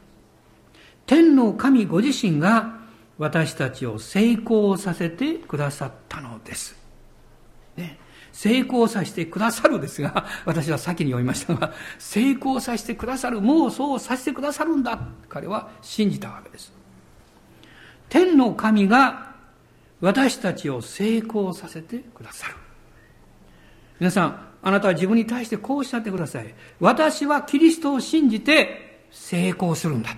[1.05, 2.79] 天の神ご自身が
[3.17, 6.77] 私たちを成功させてくださったのです。
[7.75, 7.97] ね、
[8.31, 14.99] 成功させてくださるですが、私は先に読みましたが、成功させてくださる、もうそうさせてくださるんだ。
[15.27, 16.71] 彼は信じたわけです。
[18.07, 19.35] 天の神が
[20.01, 22.55] 私たちを成功させてくださる。
[23.99, 26.53] 皆さん、あなたは自分に対してこうおっしゃってください。
[26.79, 30.09] 私はキリストを信じて成功するんだ。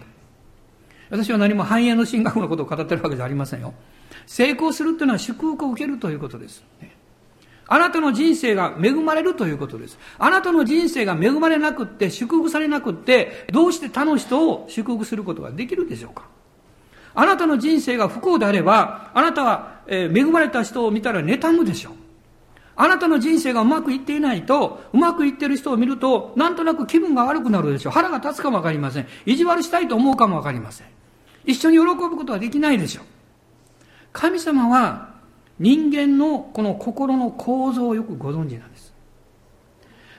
[1.09, 3.73] 私は何も繁栄の進学のことを語っているわけじゃありませんよ。
[4.25, 6.63] 成功するというのは祝福を受けるということです。
[7.67, 9.97] あなたの人生が恵まれるということです。
[10.19, 16.27] あなたの人生が恵まれなくって、祝福されなくって、どうして他の人を祝福することができるでしょうか
[17.13, 21.93] あなたの人生が不幸であれば、あなたは、恵まれた人を見たら妬むでしょう。
[22.75, 27.93] あなたの人生がうまくいっていないと、うまくいってる人を見ると、なんとなく気分が悪くなるでしょう。
[27.93, 29.07] 腹が立つかもわかりません。
[29.25, 30.87] 意地悪したいと思うかもわかりません。
[31.45, 33.05] 一緒に喜ぶことはできないでしょう。
[34.13, 35.11] 神様は
[35.59, 38.93] 人間のこの心の構造をよくご存知なんです。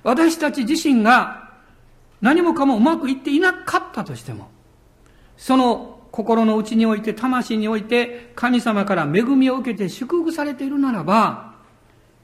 [0.03, 1.51] 私たち自身が
[2.21, 4.51] 何もかもうまくいっていなかったとしても、
[5.37, 11.52] その心の内において、魂において、神様から恵みを受けて祝福されているならば、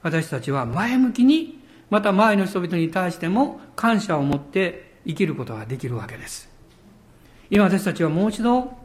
[0.01, 1.59] 私たちは前向きに、
[1.89, 6.49] また前の人々に対しても感謝を持って生きることができるわけです。
[7.49, 8.77] 今私たちはもう一度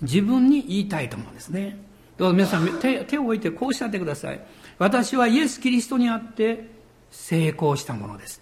[0.00, 1.76] 自分に言いたいと思うんですね。
[2.16, 4.40] どうぞ皆さん手手を置いてこうおっしゃってください。
[4.78, 6.70] 私はイエス・キリストにあって
[7.10, 8.40] 成功したものです。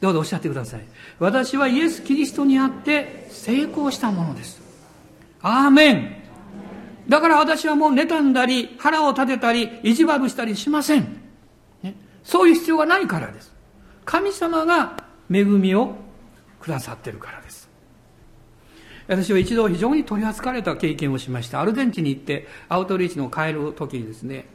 [0.00, 0.84] どうぞおっしゃってください。
[1.18, 4.60] 私はイエス・キリストにあって成功したものです。
[5.42, 6.23] アーメン。
[7.08, 11.20] だから私はもう妬んだり、腹を立てたり、意地悪したりしません。
[11.82, 13.54] ね、そういう必要がないからです。
[14.04, 14.96] 神様が
[15.30, 15.96] 恵みを
[16.60, 17.68] くださってるからです。
[19.06, 21.60] 私は一度非常に取り扱われた経験をしました。
[21.60, 24.46] アルゼンチンに行ってアウトリーチの帰る時にですね、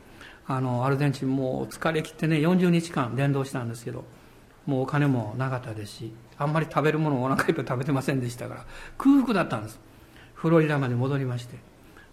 [0.47, 4.05] あの、アルゼンチンもう疲れ切ってね、40日間伝道したんですけど、
[4.65, 8.65] もうお金もなかったですし、あんまり食べるものをお腹いっぱい食べてませんでしたから、
[8.97, 9.79] 空腹だったんです。
[10.33, 11.55] フロリダまで戻りまして、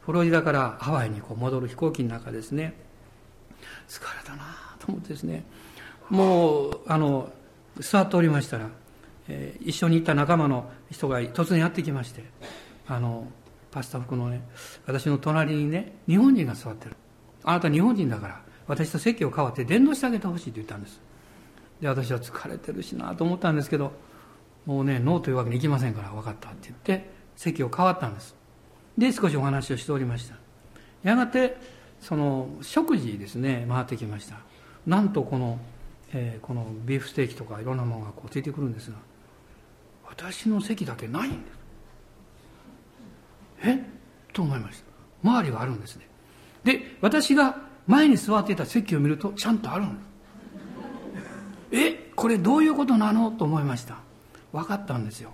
[0.06, 2.74] フロリダからハワイにこう戻る飛行機の中ですね、
[3.88, 4.44] 疲れたな
[4.78, 5.44] と思ってですね、
[6.08, 7.30] もう、あの、
[7.80, 8.70] 座っておりましたら、
[9.28, 12.24] えー、一緒に行った仲間の人が突然やってきまして
[12.86, 13.26] あの
[13.70, 14.42] パスタ服のね
[14.86, 16.96] 私の隣にね日本人が座ってる。
[17.42, 21.00] あなた日本人だから私と席を変わって伝道してあげてほしいと言ったんです。
[21.80, 23.92] で私は疲れてるしなと思ったんですけど
[24.64, 28.35] もうねノーというわけにいきませんから分かったって言って席を変わったんです。
[28.96, 30.36] で少しお話をしておりました。
[31.02, 31.56] やがて
[32.00, 34.36] その食事ですね回ってきました。
[34.86, 35.58] なんとこの、
[36.12, 38.96] えー、このビーフステーキとかいろんなものがこうついてくるんですが
[40.08, 41.50] 私の席だけないんで
[43.62, 43.84] すえ？
[44.32, 44.78] と思いまし
[45.22, 45.28] た。
[45.28, 46.06] 周りがあるんですね。
[46.64, 50.06] で私が前に座っていた席を見るとちゃんとあるんです
[51.72, 52.12] え？
[52.14, 53.30] これどういうことなの？
[53.30, 53.98] と思いました。
[54.52, 55.32] 分かったんですよ。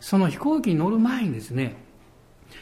[0.00, 1.76] その飛行機に乗る前にですね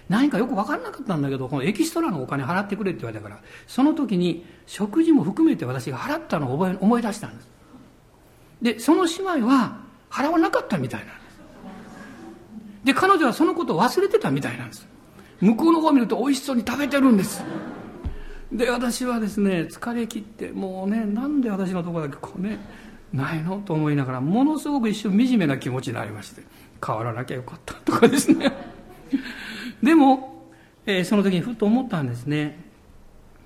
[0.08, 7.48] 何かよく分からなかったんだけどこのエキストラのお金払ってくれって言われたからその時に食事も含めて私が払ったのを覚え思い出したんです。
[8.62, 9.78] でその姉妹は
[10.10, 11.24] 払わなかったみたいなんです。
[12.84, 14.86] で彼女はそのことを忘れてたみたいなんです。
[15.40, 17.42] 向こうの方を見ると美味しそうに食べてるんです。
[18.52, 22.58] で私はですね疲れ切ってもうねなんで私のとこだけこうね
[23.12, 26.42] ないのと思いながらものすごく一瞬惨めな気持ちになりまして
[26.84, 28.52] 変わらなきゃよかったとかですね。
[29.84, 30.48] でも、
[30.86, 32.58] えー、その時にふと思ったんですね。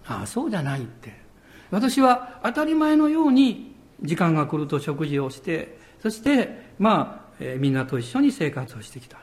[0.07, 1.12] ああそうじゃないって。
[1.70, 9.18] 私は当たり前のように時間が来ると食事をしてそしてまあ、えー、みんなと一緒に生活をしてきた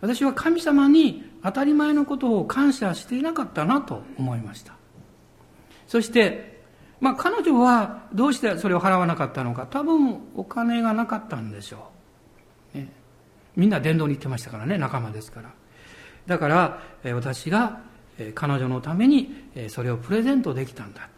[0.00, 4.74] 私は神様に当たり前のことを感謝していなかったなと思いました。
[5.86, 6.62] そして
[7.00, 9.66] まあ彼女はどうしてそれを払わなかったのか。
[9.66, 11.90] 多分お金がなかったんでしょ
[12.74, 12.92] う、ね、
[13.56, 15.50] みんな伝道に行ってましたからね仲間ですから。
[16.28, 16.78] だから
[17.14, 17.80] 私が
[18.34, 21.08] 彼女のためにそれをプレゼントできたんだ。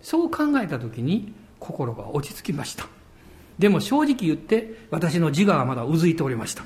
[0.00, 2.86] そう考えた時に心が落ち着きました。
[3.58, 6.62] でも正直言って私の自我はまだうずいておりました。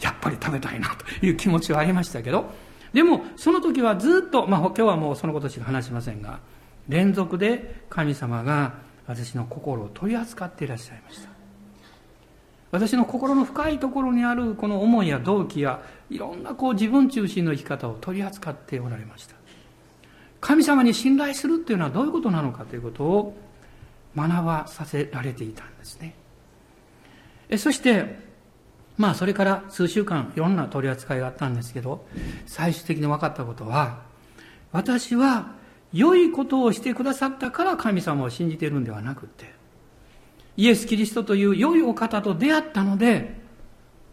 [0.00, 2.50] やっぱり食べたいなという気持ちはありましたけど
[2.92, 6.40] でもその時はずっと、まあ、今日はもうそのことしか話しませんが
[6.88, 8.74] 連続で神様が
[9.06, 11.33] 私の心を取り扱っていらっしゃいました。
[12.74, 19.36] 私の心の深いところにあるこの思いや動機やいろんなこう自分中心の生き方を取り扱っておられました。
[20.40, 23.36] 神様に信頼するっていうのはどういうことなのかということを
[24.16, 26.16] 学ばさせられていたんですね。
[27.56, 28.18] そして
[28.98, 32.04] まあそれから数週間いろんな取り扱いがあったんですけど
[32.46, 34.00] 最終的に分かったことは
[34.72, 35.52] 私は
[35.92, 39.53] 良いことをしてくださったから神様を信じているんではなくて
[40.56, 43.42] イエス・キリストという良いお方と出会ったので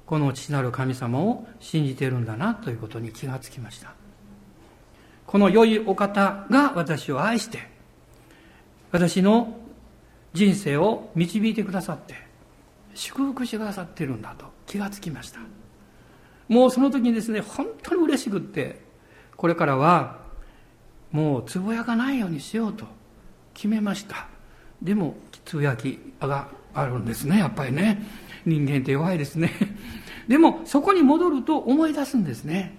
[0.05, 3.93] この父なる神様を信じているんだなということに気がつきました。
[5.25, 7.69] この良いお方が私を愛して
[8.91, 9.57] 私の
[10.33, 12.15] 人生を導いてくださって
[12.93, 15.39] 祝福してくださっているんだと気がつきました。
[16.49, 18.81] もうその時にですね本当に嬉しくって
[19.37, 20.19] これからは
[21.11, 22.85] もうつぶやかないようにしようと
[23.53, 24.27] 決めました。
[24.81, 25.15] でも
[25.45, 27.39] つぶやきがあるんですね。
[27.39, 28.01] やっぱりね。
[28.45, 29.51] 人間って弱いですね。
[30.27, 32.77] でもそこに戻ると思い出すんですね。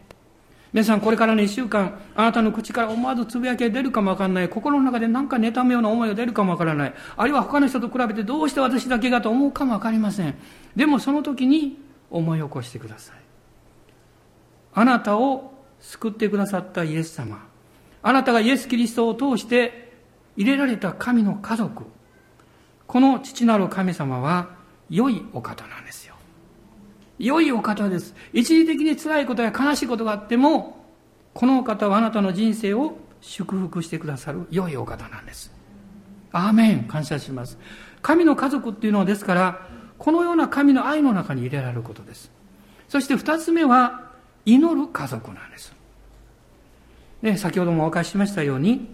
[0.72, 4.48] 皆さんこれからの1週間あなたの口から思わずつぶやきが出るかもわからない。
[4.48, 6.94] 心の中で何か妬むような思いが出るかもわからない。
[7.16, 10.34] あるいは他の人と比べてどうして私だけがと思うかもわかりません。
[10.74, 11.78] でもその時に
[12.10, 13.16] 思い起こしてください。
[14.74, 17.46] あなたを救ってくださったイエス様。
[18.02, 19.91] あなたがイエス・キリストを通して
[20.36, 21.84] 入れられた神の家族
[22.86, 24.50] この父なる神様は
[24.90, 26.12] 良いお方なんですよ
[27.22, 28.16] 良いお方です。
[28.32, 30.84] 一時的に辛いことや悲しいことがあっても、
[31.34, 35.52] このお方はあなたの人生を祝福してくださる良いお方なんです。
[36.32, 37.58] アーメン感謝します。
[38.00, 39.68] 神の家族っていうのはですから、
[39.98, 42.32] このような神の愛の中に入れられることです。
[42.88, 44.10] そして二つ目は、
[44.44, 45.72] 祈る家族なんです。
[47.22, 48.88] ね、先ほどもお明かししましたように、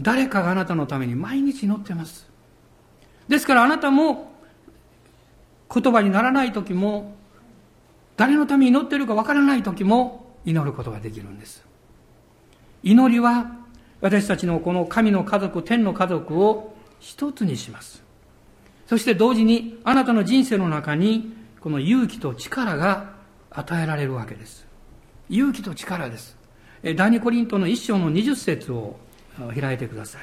[0.00, 2.28] 誰かがあなたのために毎日祈ってます。
[3.28, 4.32] ですからあなたも
[5.72, 7.14] 言葉にならない時も
[8.16, 11.64] 誰のために祈っているかわからない時も祈ることができるんです。
[12.82, 13.52] 祈りは
[14.00, 18.02] 私たちのこの神の家族天の家族を一つにします。
[18.86, 23.12] そして同時にあなたの人生の中にこの勇気と力が
[23.50, 24.66] 与えられるわけです。
[25.28, 26.36] 勇気と力です。
[26.96, 28.96] 第二コリントの一章の二十節を
[29.60, 30.22] 開いてください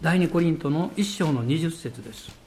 [0.00, 2.46] 第二コリントの一章の二十節です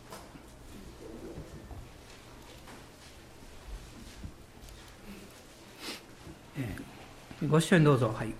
[7.47, 8.13] ご一緒にどうぞ。
[8.13, 8.33] はい。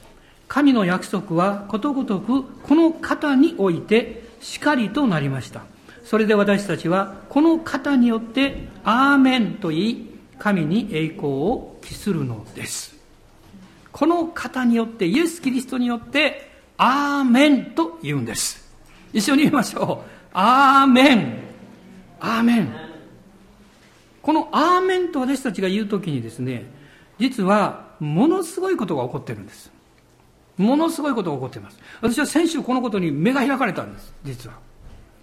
[0.47, 5.63] 神の約束はことごとくこの方においてしかりとなりました。
[6.03, 12.98] それで私たちはこの方によってアーメンと言い、神に栄光を期するのです。
[13.91, 18.69] この方によって、イエス・キリストによって、アーメンと言うんです。
[19.13, 20.09] 一緒に言いましょう。
[20.33, 21.39] アーメン。
[22.19, 22.73] アーメン。
[24.21, 26.65] このアーメンと私たちが言うときにですね、
[27.19, 29.71] 実はものすごいことが起こってるんです。
[30.57, 31.79] ものすごいことが起こっています。
[32.01, 34.57] 私は先週このことに目が開かれたんです、実は。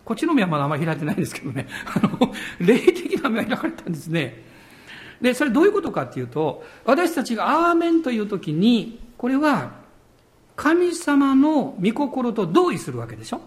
[0.04, 1.66] こっちの目はまだあんまり開いてないんですけどね。
[1.94, 4.42] あの、霊的な目が開かれたんですね。
[5.20, 9.84] で、それどういうことかっていうと、私たちがアーメンという時に、これは、
[10.56, 13.40] 神様の御心と同意するわけでしょ？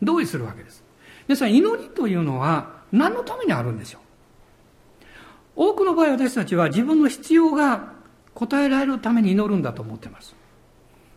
[0.00, 0.84] 同意するわけです。
[1.26, 4.00] 皆さん、祈りというのは何のためにあるんでしょう？
[5.56, 7.92] 多くの場合私たちは自分の必要が
[8.34, 10.34] 答えられるために祈るんだと思ってます。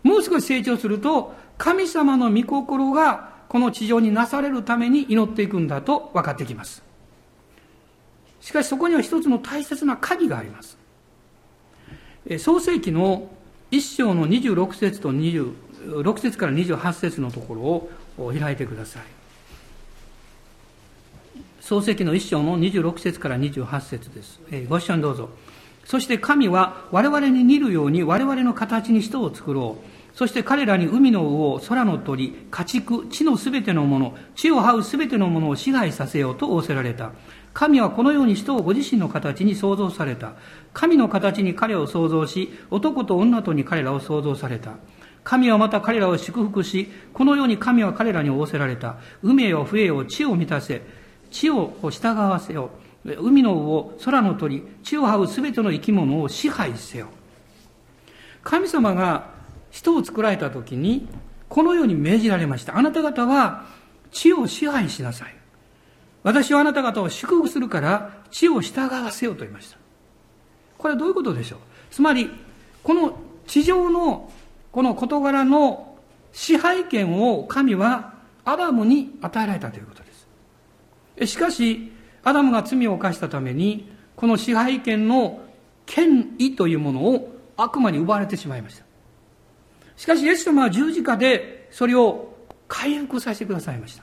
[0.01, 6.82] もう少し成長すると、神様の御心がこの地上になされるために祈っていくんだと分かってきます。
[8.43, 10.77] しかしそこには一つの大切な鍵があります。
[12.39, 13.29] 創世記の
[13.71, 19.03] 一章の26節と26節から28節のところを開いてください。
[21.61, 24.41] 創世記の一章の26節から28節です。
[24.67, 25.29] ご一緒にどうぞ。
[25.85, 30.17] そして神は我々に似るように我々の形に人を作ろう。
[30.17, 37.13] そして彼らに海の魚、空の鳥、家畜、地のすべてのもの、地を這うすべてのものを支配させようと仰せられた。
[37.53, 40.33] 神はこのように人をご自身の形に創造された。
[40.73, 44.73] 神の形に彼を創造し、男と女とに彼らを創造された。
[45.23, 48.97] 神はまた彼らを祝福し、このように神は彼らに仰せられた。
[49.21, 50.81] 海よ、冬よ、地を満たせ。
[51.31, 52.71] 地を従わせよ。
[53.05, 57.07] 海の魚、空の鳥、地を這うすべての生き物を支配せよ。
[58.43, 59.29] 神様が
[59.71, 61.07] 人を作られた時に、
[61.49, 62.77] このように命じられました。
[62.77, 63.65] あなた方は
[64.11, 65.42] 地を支配しなさい。
[66.23, 69.77] 私はあなた方を祝福するから地を従わせようと言いました。
[70.77, 71.59] これはどういうことでしょう？
[71.91, 72.29] つまり、
[72.81, 74.31] この地上の
[74.71, 75.97] この事柄の
[76.31, 78.13] 支配権を神は
[78.45, 81.33] アダムに与えられたということです。
[81.33, 81.91] しかし、
[82.23, 85.41] アダムが罪を犯したために、この支配権の
[85.85, 88.85] 権威というものを悪魔に奪われてしまいました。
[89.95, 92.33] しかし、イエス様は十字架でそれを
[92.67, 94.02] 回復させてくださいました。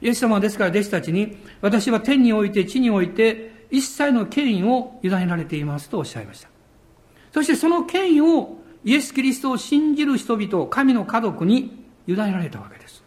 [0.00, 6.48] イエス様はですから弟子たちに、私は天において地において一切の権威を委ねられていますとおっしゃいました。
[7.32, 13.02] そしてその権威をイエス・キリストを信じる人々、神の家族に委ねられたわけです。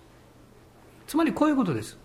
[1.08, 1.98] つまりこういうことです。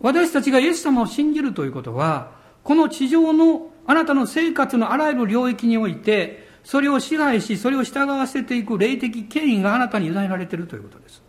[0.00, 11.22] 私たちがイエス様を信じるということは、この地上のあなたの生活のあらゆる領域において、それを支配し、それを従わせていく霊的権威があなたに委ねられているということです。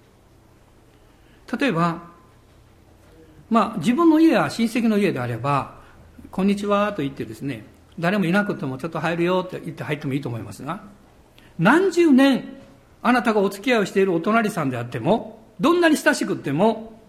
[1.57, 2.08] 例えば、
[3.49, 5.79] まあ、自分の家や親戚の家であれば、
[6.29, 7.65] こんにちはと言ってですね、
[7.97, 10.83] 誰もいなくてもちょっと入るよって言って入ってもいいと思いますが、
[11.57, 12.43] 何十年
[13.01, 17.01] あなたがお付き合いをしているお隣さんであっても、どんなに親しくっても、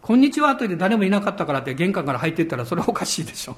[0.00, 3.56] こんにちはと言って誰もいなかったからって玄関から入っていったらそれはおかしいでしょ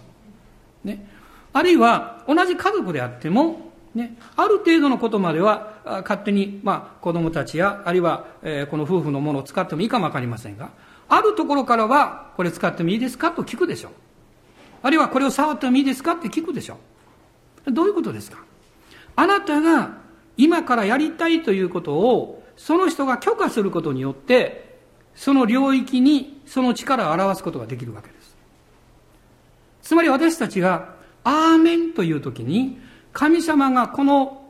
[0.85, 0.89] う。
[0.89, 1.07] ね。
[1.53, 10.71] あるいは同じ家族であっても、ね、ある程度のことまでは勝手に、まあ、子供たちや、あるいは、えー、この夫婦のものを使ってもいいかもわかりませんが、
[11.09, 13.93] あるところからは、これ使ってもいいですかと聞くでしょう。
[14.83, 16.79] あるいはこれを触ってもいいですかって聞くでしょ
[17.67, 17.73] う。
[17.73, 18.39] どういうことですか？
[19.17, 19.99] あなたが
[20.37, 24.79] 今からやりたいということを、その人が許可することによって、
[25.15, 28.37] その領域にその力を表すことができるわけです。
[29.83, 30.95] つまり私たちが、
[31.25, 32.79] アーメンという時に、
[33.13, 34.45] 神様がこの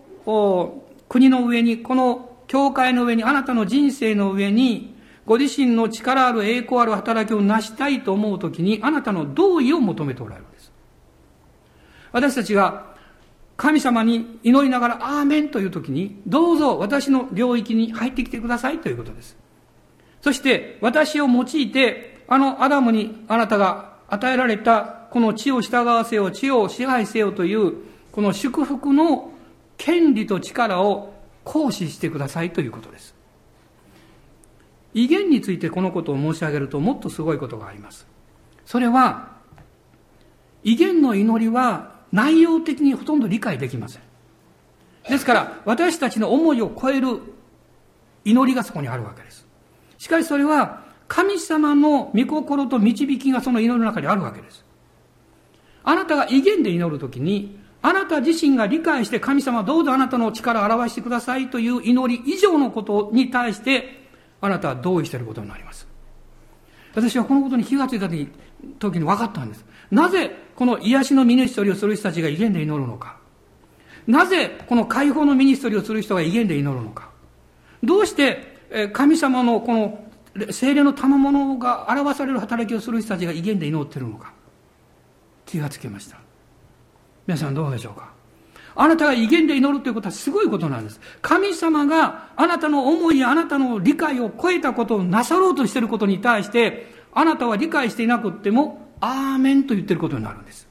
[1.09, 4.95] 国の上に、この教会の上に、あなたの人生の上に、
[5.29, 10.73] ご自身の力ある栄光ある働きを成したいと思うときに、あなたの同意を求めておられるんです。
[12.13, 12.95] 私たちが
[13.59, 19.37] 神様に祈りながら、アーメンというときに、どうぞ私の領域に入ってきてくださいということです。
[20.23, 27.75] そして、私を用いて、あのアダムにあなたが与えられた、この地を従わせよう、地を支配せよという
[28.13, 29.31] この祝福の
[29.77, 31.13] 権利と力を
[31.45, 33.18] 行使してくださいということです。
[34.95, 38.07] 威厳についてこのことを申し上げるともっとすごいことがあります。
[38.65, 39.37] それは、
[40.65, 44.03] 威厳の祈りは内容的にほとんど理解できません。
[45.09, 47.21] ですから、私たちの思いを超える
[48.25, 49.47] 祈りがそこにあるわけです。
[49.99, 54.65] しかしそれは、神様の御心と導きがその祈りの中にあるわけです。
[55.83, 64.08] あなたが威厳で祈るときに、あなた自身が理解して神様どうぞあなたの力を表してくださいという祈り以上のことに対して
[64.41, 65.87] あなたは同意していることになります。
[66.95, 68.09] 私はこのことに気がついた
[68.79, 69.65] 時に分かったんです。
[69.91, 73.17] なぜこの癒しのミニストリーをする人たちが異言で祈るのか。
[74.07, 77.11] なぜこの解放のミニストリーをする人が異言で祈るのか。
[77.83, 80.05] どうして神様のこの
[80.51, 84.33] 聖霊の賜物が表される働きをする人たちが異言で祈っているのか。
[85.47, 86.19] 気がつきました。
[87.27, 88.18] 皆さんどうでしょうか
[88.81, 91.01] あなたが異言で祈るということはすごいことなんです。
[91.21, 100.69] 神様があなたの思いやあなたの理解を超えたことをなさろうとしていることに対して、あなたは理解していなくっても、アーメンと言ってることになるんです。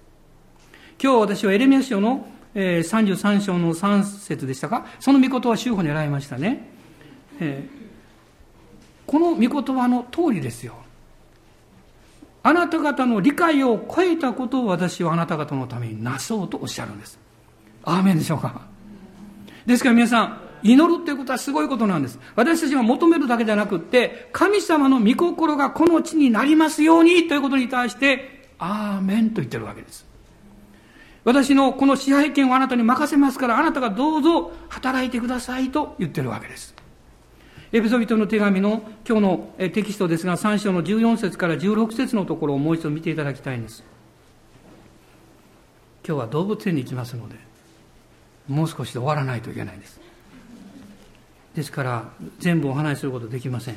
[1.02, 4.86] 今日私はエレミア書の、えー、33章の3節でしたか？
[5.00, 6.70] その御事は修法に選びましたね。
[7.40, 7.88] えー
[9.08, 10.76] この御言葉の通りですよ。
[12.44, 17.18] あなた方の理解を超えたことを私はあなた方のためになそうとおっしゃるんです。
[17.88, 18.62] アーメンでしょうか。
[19.66, 22.20] ですから皆さん、祈るっていうことはすごいことなんです。
[22.36, 30.06] 私たちが求めるだけじゃなくって、神様の御心がこの地になりますようにということに対して、アーメンと言ってるわけです。
[31.24, 36.76] 私のこの支配権をあなたに任せますから、あなたがどうぞ働いてくださいと言ってるわけです。
[37.72, 43.84] エペソビトの手紙の今日のテキストですが、3章の14節から16節のところをもう一度見ていただきたいんです。
[46.06, 47.36] 今日は動物園に行きますので、
[48.48, 50.00] もう少しで終わらないといけないんです。
[51.56, 53.76] ですから、全部お話しすることできません。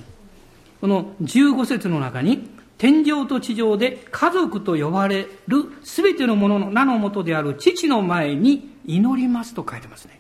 [0.81, 2.49] この15節の中に、
[2.79, 10.19] 天上と地上で家族と呼ばれる全てのものの名のもとである父の前に祈りますと書いてますね。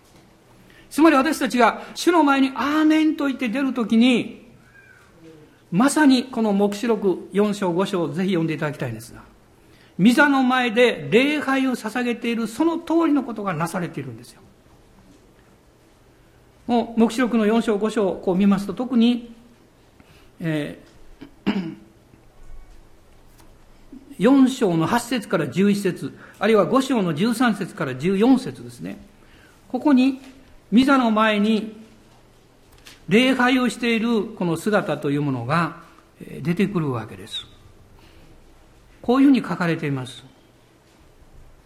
[0.90, 4.46] つまり私たちが主の前にアーメンと言って出るときに、
[5.70, 9.22] まさにこの黙示録4章5章をぜひ読んでいただきたいんですが、
[10.01, 14.40] 御座の前で礼拝を捧げているその通りのことがなされているんですよ。
[16.66, 19.34] もう黙示録の4章5章をこう見ますと特に、
[20.40, 21.76] えー
[24.18, 28.98] 4章の8節から11節あるいは5章の13節から14節ですね。
[29.68, 30.20] ここに、
[30.70, 31.74] ミザの前に
[33.09, 35.76] 礼拝をしているこの姿というものが
[36.42, 37.49] 出てくるわけです。
[39.03, 40.24] こういうふうに書かれています。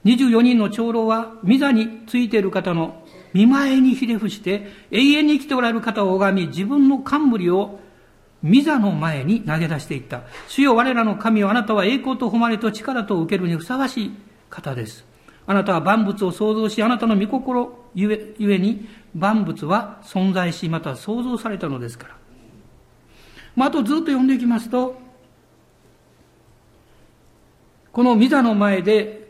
[0.05, 7.81] 24人の長老は、ミザについている方の見前にひれ伏して、永遠に生きておられる方を拝み、自分の冠を
[8.45, 10.23] 御座の前に投げ出していった。
[10.49, 14.13] 主よ我らの神よあなたは栄光と誉れと力と受けるにふさわしい
[14.51, 15.07] 方です。
[15.47, 22.17] あなたは万物を創造し、あなたの御心ゆえゆえに万物は存在し、また創造されたのですから。
[23.57, 25.01] まあ、あとずっと読んでいきますと、
[27.95, 29.29] この御座の前で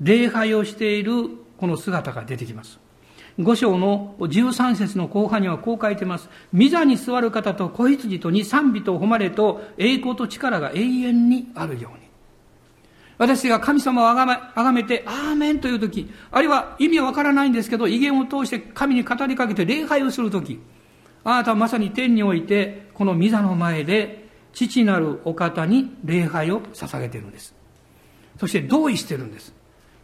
[0.00, 1.28] 礼拝をしている
[1.58, 2.80] この姿が出てきます。
[3.38, 6.30] 5章の13節の後半にはこう書いてます。
[6.54, 12.08] 御座に座る方と子羊とに賛美と誉れと栄光と力が永遠にあるように。
[13.18, 20.58] 私が神様をあがめあがめて、アーメンという時、あるいは意味はわからないんですけど、威厳を通して神に語りかけて礼拝をする時、
[21.22, 27.59] あなたはまさに天において、この御座の前で、父なるお方に礼拝を捧げているんです。
[28.40, 29.52] そして同意してるんです。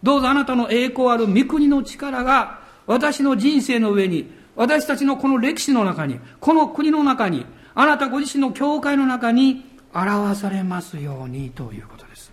[0.03, 9.64] どうぞあなたの栄光ある御国の力が私の人生の上に、私たちのこの歴史の中に、この国の中に、あなたご自身の教会の中に
[9.95, 12.30] 表されますようにということです。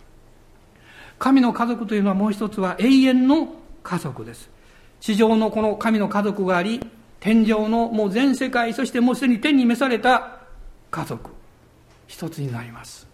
[1.19, 4.49] 神の家族というのはもう一つは永遠の家族です。
[4.99, 6.85] 地上のこの神の家族があり、
[7.21, 10.39] 天上のもう全世界、そしてもうすでに天に召された
[10.91, 11.29] 家族、
[12.07, 13.12] 一つになります。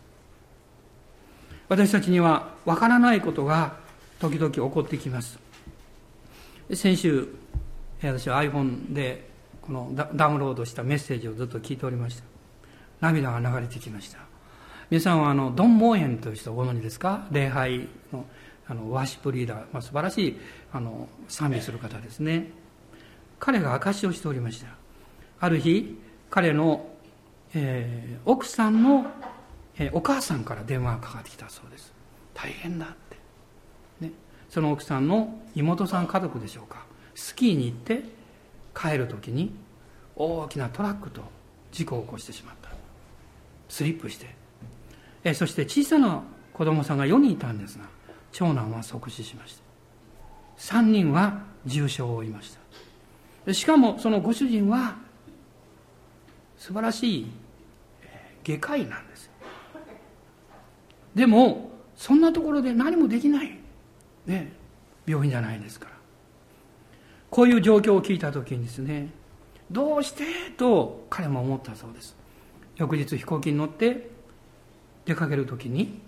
[1.70, 3.78] 私たちにはわからないことが
[4.20, 5.40] 時々起こってきます。
[6.74, 7.28] 先週
[8.02, 9.30] 私は iPhone で
[9.62, 12.24] このダウンロードしたメッセージをずっと聞いておりました。
[13.02, 14.18] 涙が流れてきました。
[14.90, 17.28] 皆さんはあのドン・モーエンという人ご存知ですか？
[17.32, 18.26] 礼拝の
[18.68, 20.40] あのワーシップリーダー、まあ、素晴らしい
[20.74, 22.52] あの賛美する方ですね。
[23.40, 24.68] 彼が証しをしておりました。
[25.40, 26.00] ある日
[26.32, 26.88] 彼の、
[27.54, 29.06] えー、奥さんの、
[29.80, 31.94] えー、お母さんから電話がかかってきたそうです。
[32.34, 33.18] 大変だって、
[34.06, 34.12] ね。
[34.50, 36.86] その奥さんの妹さん家族でしょうか。
[37.16, 38.04] スキーに行って
[38.76, 39.52] 帰る時に
[40.16, 41.22] 大きなトラックと
[41.72, 42.70] 事故を起こしてしまった。
[43.70, 44.28] スリップして。
[45.24, 46.24] えそして小さな
[46.54, 47.86] 子供さんが4人いたんですが
[48.32, 49.64] 長男は即死しました。
[50.78, 52.56] 3人は重傷を負いまし
[53.46, 53.54] た。
[53.54, 54.98] しかもそのご主人は
[56.58, 57.32] 素晴らしい
[58.44, 59.09] 外科医なんです。
[61.20, 63.60] でもそんなところで何もできない。
[64.26, 64.54] ね、
[65.06, 65.92] 病院じゃないですから。
[67.30, 69.10] こういう状況を聞いた時にですね
[69.70, 70.24] どうして？
[70.56, 72.16] と彼も思ったそうです。
[72.78, 74.10] 翌日飛行機に乗って
[75.04, 76.00] 出かける時に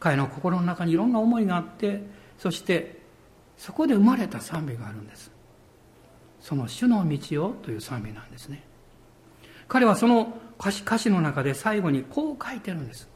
[0.00, 2.02] 彼の心の中にいろんな思いがあって
[2.38, 3.00] そして
[3.56, 5.30] そこで生まれた賛美があるんです。
[6.40, 8.64] その「主の道を」という賛美なんですね。
[9.68, 13.07] 彼はその歌詞歌詞の中で最後にこう書いてるんです。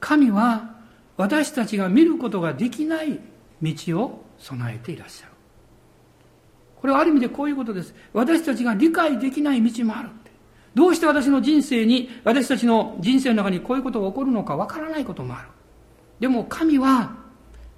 [0.00, 0.76] 神は
[1.16, 3.18] 私たちが見ることができない
[3.62, 5.32] 道を備えていらっしゃる。
[6.76, 7.94] これはある意味でこういうことです。
[8.12, 10.10] 私たちが理解できない道もある。
[10.74, 15.48] どうして私の人生に、私たちの人生の中にこういうことが起こるのかわからないこともある。
[16.20, 17.16] でも神は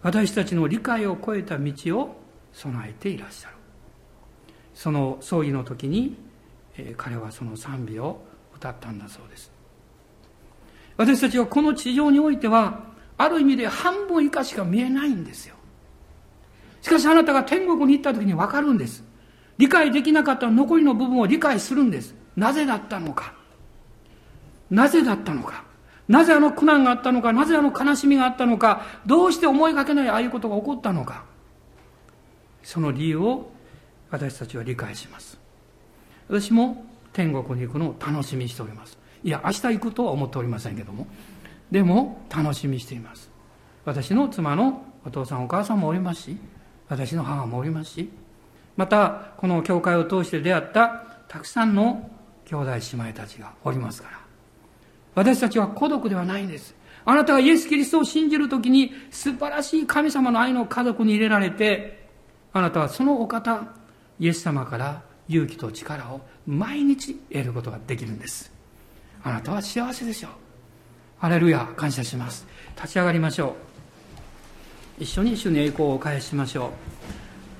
[0.03, 2.21] 私たちの理解を超えた道を
[2.53, 3.55] 備えていらっしゃる。
[4.75, 6.16] その葬儀の時に、
[6.77, 8.21] え、彼はその賛美を
[8.55, 9.51] 歌ったんだそうです
[10.99, 12.80] 私たちはこの地上においては
[13.16, 15.55] ある意味で半分以下しか見えないんですよ。
[16.82, 19.05] しかしあなたが天国に行った時に分かるんです。
[19.57, 22.14] 理解できなかった残りの部分を理解するんです。
[22.36, 23.32] なぜだったのか。
[24.70, 25.64] なぜだったのか。
[26.09, 27.32] なぜあの苦難があったのか。
[27.32, 28.82] なぜあの悲しみがあったのか。
[29.07, 31.24] どうして思いがけないああいうことが起こったのか。
[32.64, 33.51] その理由を
[34.11, 35.38] 私たちは理解します。
[36.28, 38.97] 私も天国に行くのを楽しみにしております。
[39.25, 41.07] いや明日行くとは思っておりませんけども。
[41.71, 43.31] でも楽しみしています。
[43.85, 46.39] 私の妻のお父さんお母さんもおりますし
[46.89, 48.11] 私の母もおりますし。
[48.77, 52.09] またこの教会を通して出会ったたくさんの
[52.45, 52.79] 兄弟姉
[53.11, 54.19] 妹たちがおりますから。
[55.14, 56.77] 私たちは孤独ではないんです。
[57.05, 62.07] あなたがイエス・キリストを信じるときに素晴らしい神様の愛の家族に入れられて
[62.53, 63.64] あなたはそのお方
[64.21, 68.58] イエス様から勇気と力を毎日得ることができるんです。
[69.23, 70.31] あなたは幸せでしょう。
[71.19, 72.47] ハレルヤ感謝します。
[72.77, 73.57] 立ち上がりましょ
[74.99, 75.03] う。
[75.03, 76.71] 一緒に主に栄光を返しましょう。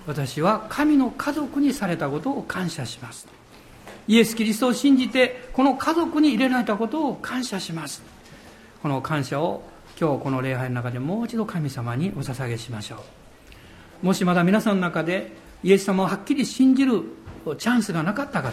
[0.09, 3.29] 私は神の家族にされたことを感謝します。
[4.07, 8.03] イエス・キリストを信じてこの家族に入れられたことを感謝します。
[8.83, 9.63] この感謝を
[10.01, 12.97] 今日この礼拝の中でもう一度神様にお捧げしましょ
[14.03, 14.07] う。
[14.07, 15.33] もしまだ皆さんの中で
[15.63, 17.03] イエス様をはっきり信じる
[17.59, 18.53] チャンスがなかった方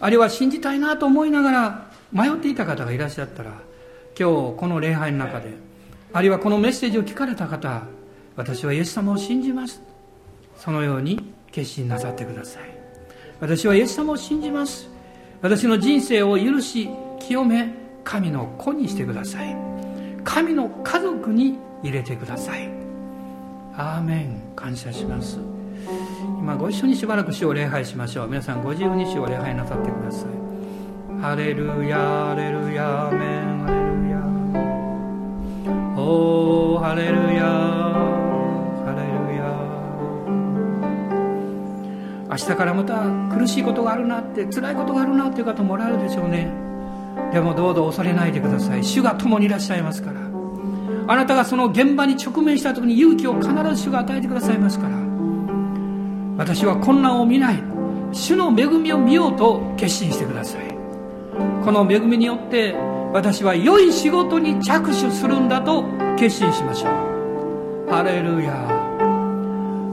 [0.00, 3.52] あるいは信じたいなと思いながら迷っていた方がいらっしゃったら
[4.18, 5.54] 今日この礼拝の中で
[6.12, 7.82] あるいはこのメッセージを聞かれた方
[8.36, 9.82] 私はイエス様を信じます。
[10.56, 12.62] そのように決心なさってください。
[13.40, 14.88] 私はイエス様を信じます。
[15.42, 16.88] 私の人生を許し
[17.18, 17.72] 清め
[18.04, 19.56] 神の子にしてください。
[20.24, 22.68] 神の家族に入れてください。
[23.76, 24.50] アーメン。
[24.60, 25.38] 感謝します。
[26.38, 28.28] 今ご一緒にしばらく主を礼拝しましょう。
[28.28, 30.49] 皆さんご自由に主を礼拝なさってください。
[31.20, 34.16] ハレルヤハレルヤアメンハレルヤ
[36.02, 39.44] おーハレルヤハレルヤ
[42.30, 43.04] 明日からまた
[43.36, 46.50] 苦しいことがあるなって辛いことがあるなっていう方もおられるでしょうね。
[47.34, 48.82] でもどうぞ恐れないでください。
[48.82, 50.20] 主が共にいらっしゃいますから。
[51.06, 54.96] あなたがその現場に直面した時に勇気を必ず主が与えてくださいますから。
[56.38, 57.62] 私は困難を見ない。
[58.10, 60.79] 主の恵みを見ようと決心してください。
[61.64, 62.74] この恵みによって
[63.12, 65.84] 私は良い仕事に着手するんだと
[66.16, 67.90] 決心しましょう。
[67.90, 68.52] ハレルヤ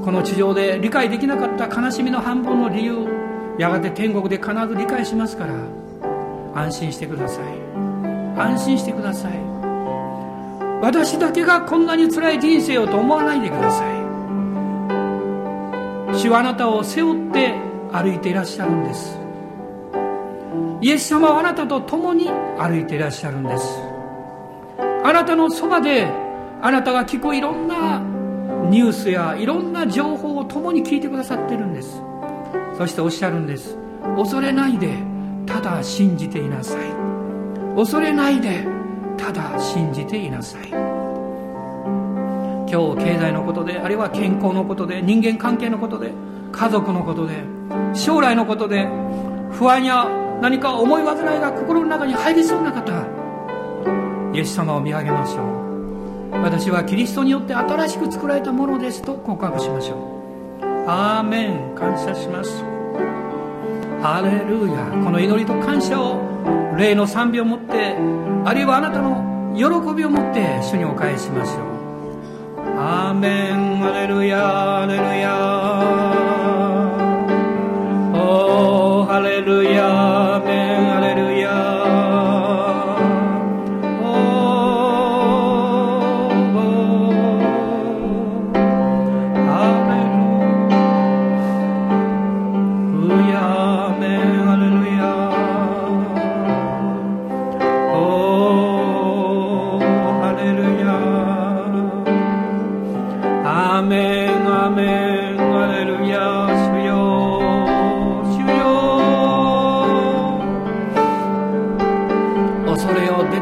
[0.05, 3.07] この地上で理解できなかった悲しみの半分の理由
[3.57, 5.53] やがて天国で必ず理解しますから
[6.55, 7.43] 安心してください。
[8.39, 9.31] 安心してください。
[10.81, 13.87] 私だけがこんなに辛い人生をと思わないでください。
[16.15, 17.55] 主はあなたを背負って
[17.91, 19.16] 歩いていらっしゃるんです。
[20.81, 23.79] イエス様はあなたと共に歩いていらっしゃるんです。
[25.03, 26.07] あなたのそばで
[26.61, 27.99] あなたが聞くいろんな
[28.69, 32.01] ニュースやいろんな情報を共に聞いてくださってるんです。
[32.77, 33.77] そしておっしゃるんです。
[34.15, 34.97] 恐れないで
[35.45, 36.79] ただ信じていなさい。
[37.75, 38.67] 恐れないで
[39.17, 40.69] ただ信じていなさい。
[42.69, 46.11] 今日経済のことであるいは健康のことで人間関係のことで
[46.51, 47.43] 家族のことで
[47.93, 48.87] 将来のことで
[49.51, 50.05] 不安や
[50.41, 53.05] 何か思い煩いが心の中に入りそうな方
[54.33, 55.67] イエス様を見上げましょう。
[56.43, 59.97] 私はキリストによって新しく作られたものですと告白しましょう。
[60.87, 61.75] アーメン。
[61.75, 62.63] 感謝します。
[64.01, 65.03] ハレルヤ。
[65.03, 66.21] この祈りと感謝を
[66.77, 67.95] 霊の賛美を持って
[68.45, 69.63] あるいはあなたの喜
[69.95, 72.77] びを持って主にお返ししましょう。
[72.77, 73.83] アーメン。
[73.83, 74.83] アレルヤ。
[74.83, 76.16] アレルヤ。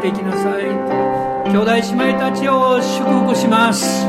[0.06, 0.66] 行きなさい。
[1.52, 4.06] 巨大姉妹たちを祝福します。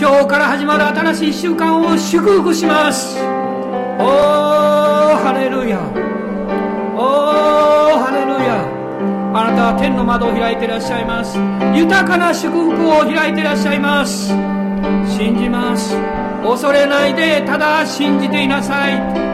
[0.00, 3.18] 今日から始まる新しい習慣を祝福します。
[3.18, 3.24] おー
[5.22, 5.78] ハレルヤ。
[6.96, 8.62] おーハレルヤ。
[9.34, 11.38] あなたは天の窓を開いていらっしゃいます。
[11.74, 14.28] 豊かな祝福を開いていらっしゃいます。
[15.06, 15.94] 信じます。
[16.42, 19.27] 恐れないでただ信じていなさい。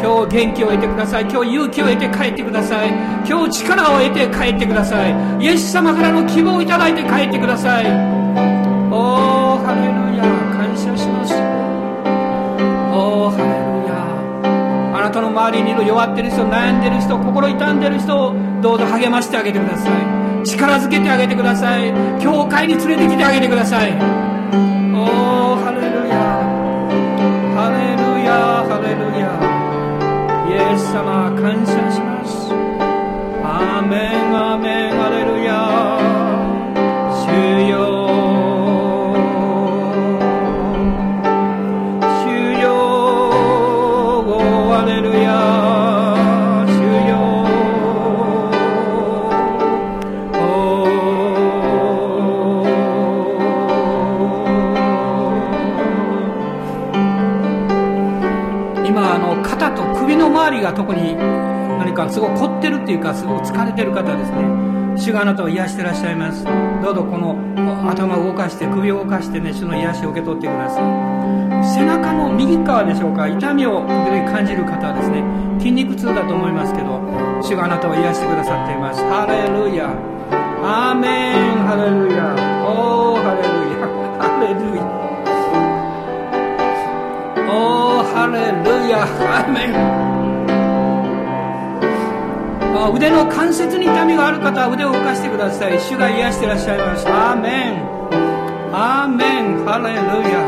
[0.00, 1.22] 今日元気を得てください。
[1.22, 2.88] 今日勇気を得て帰ってください。
[3.28, 5.14] 今日力を得て帰ってください。
[5.40, 7.86] イエス様からの希望をいただいて帰ってください。
[7.86, 10.24] おーハレルヤ。
[10.56, 11.34] 感謝します。
[12.94, 14.98] おーハレルヤ。
[14.98, 20.25] あなたの周りにいる弱ってる人悩んでる人心痛んでる人をどうぞ励ましてあげてください。
[20.46, 21.92] 力づけてあげてください。
[22.20, 23.92] 教会に連れてきてあげてください。
[23.92, 23.98] おー
[25.62, 26.16] ハレルヤ。
[27.56, 29.26] ハレルヤハレルヤ。
[30.46, 32.52] イエス様感謝します。
[33.42, 34.55] アーメンアーメン
[60.86, 61.16] 周りが特に
[61.78, 64.38] 何かすごい凝ってるっていうかすごく疲れてる方ですね
[64.96, 66.42] 主があなたを癒してらっしゃいます。
[66.82, 67.36] どうぞこの
[67.86, 70.84] 頭を動かして首を動かしてね主の癒しを受け取ってください。
[71.74, 75.22] 背中の右側でしょうか痛みを時々感じる方はですね
[75.58, 76.96] 筋肉痛だと思いますけど
[77.42, 79.02] 主があなたを癒してくださっています。
[79.02, 79.92] ハレルヤ。
[80.64, 81.66] アーメン。
[81.68, 82.32] ハレルヤ。
[82.64, 83.84] おーハレルヤ。
[84.16, 84.80] ハレルヤ。
[87.52, 89.04] おーハレルヤ。
[89.04, 89.66] アーメ
[90.02, 90.05] ン。
[92.92, 95.80] 腕の関節に痛みがある方は腕を動かしてください。
[95.80, 97.06] 主が癒していらっしゃいます。
[97.08, 97.82] アーメン。
[98.72, 99.64] アーメン。
[99.64, 99.98] ハレル
[100.28, 100.38] ヤ。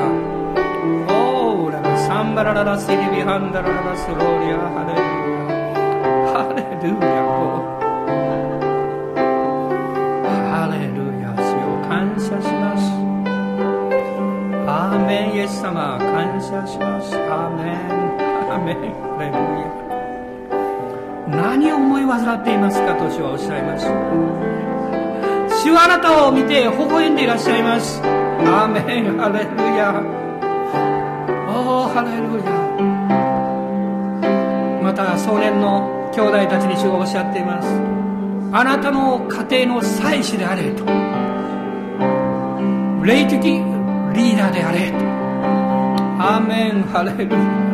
[1.09, 4.59] オーラサンバラララシリビハンダラララスローリア。
[4.71, 5.09] ハレルヤ。
[6.33, 7.07] ハレルヤ。
[10.53, 11.33] ハレルヤ。
[11.35, 12.81] 主を感謝します。
[14.69, 15.35] アーメン。
[15.35, 17.17] イエス様感謝します。
[17.17, 17.77] アーメン。
[18.53, 18.77] アーメン。
[18.77, 19.88] ハレルヤ。
[21.31, 23.87] 何を思い患っていますかと主はおっしゃいます。
[25.63, 28.01] 主はあなたを見て微笑んでいらっしゃいます。
[28.03, 30.03] アーメンハレルヤ。
[31.49, 32.51] おおハレルヤ。
[34.83, 37.69] また少年の兄弟たちに主がおっしゃっています。
[38.51, 40.87] あなたの家庭の祭司であれと。
[43.05, 44.97] 霊的リーダーであれと。
[46.21, 47.68] アーメンハレルヤ。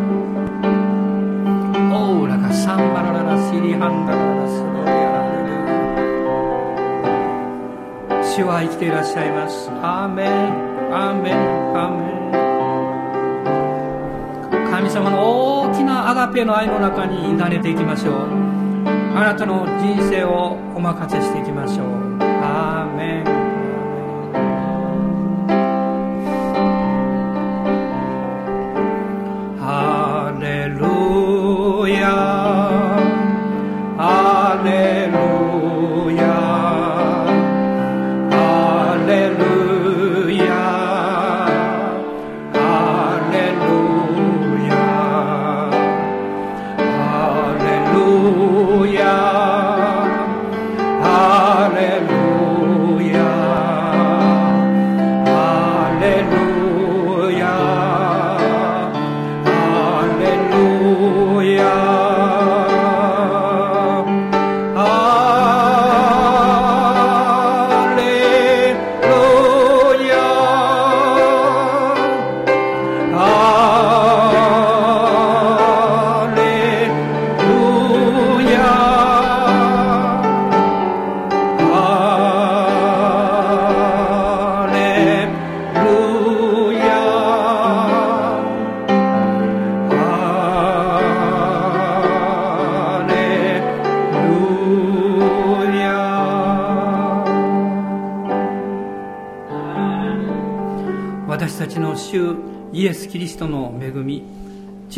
[8.37, 9.71] 主は生きていらっしゃいます。
[9.83, 10.29] アーメン。
[10.93, 11.35] アーメン。
[11.77, 12.15] アーメン。
[14.71, 18.15] 神様の大きなアガペの愛の中に委ねていきましょう。
[19.17, 21.87] あなたの人生をお任せしていきましょう。
[22.21, 23.44] アーメン。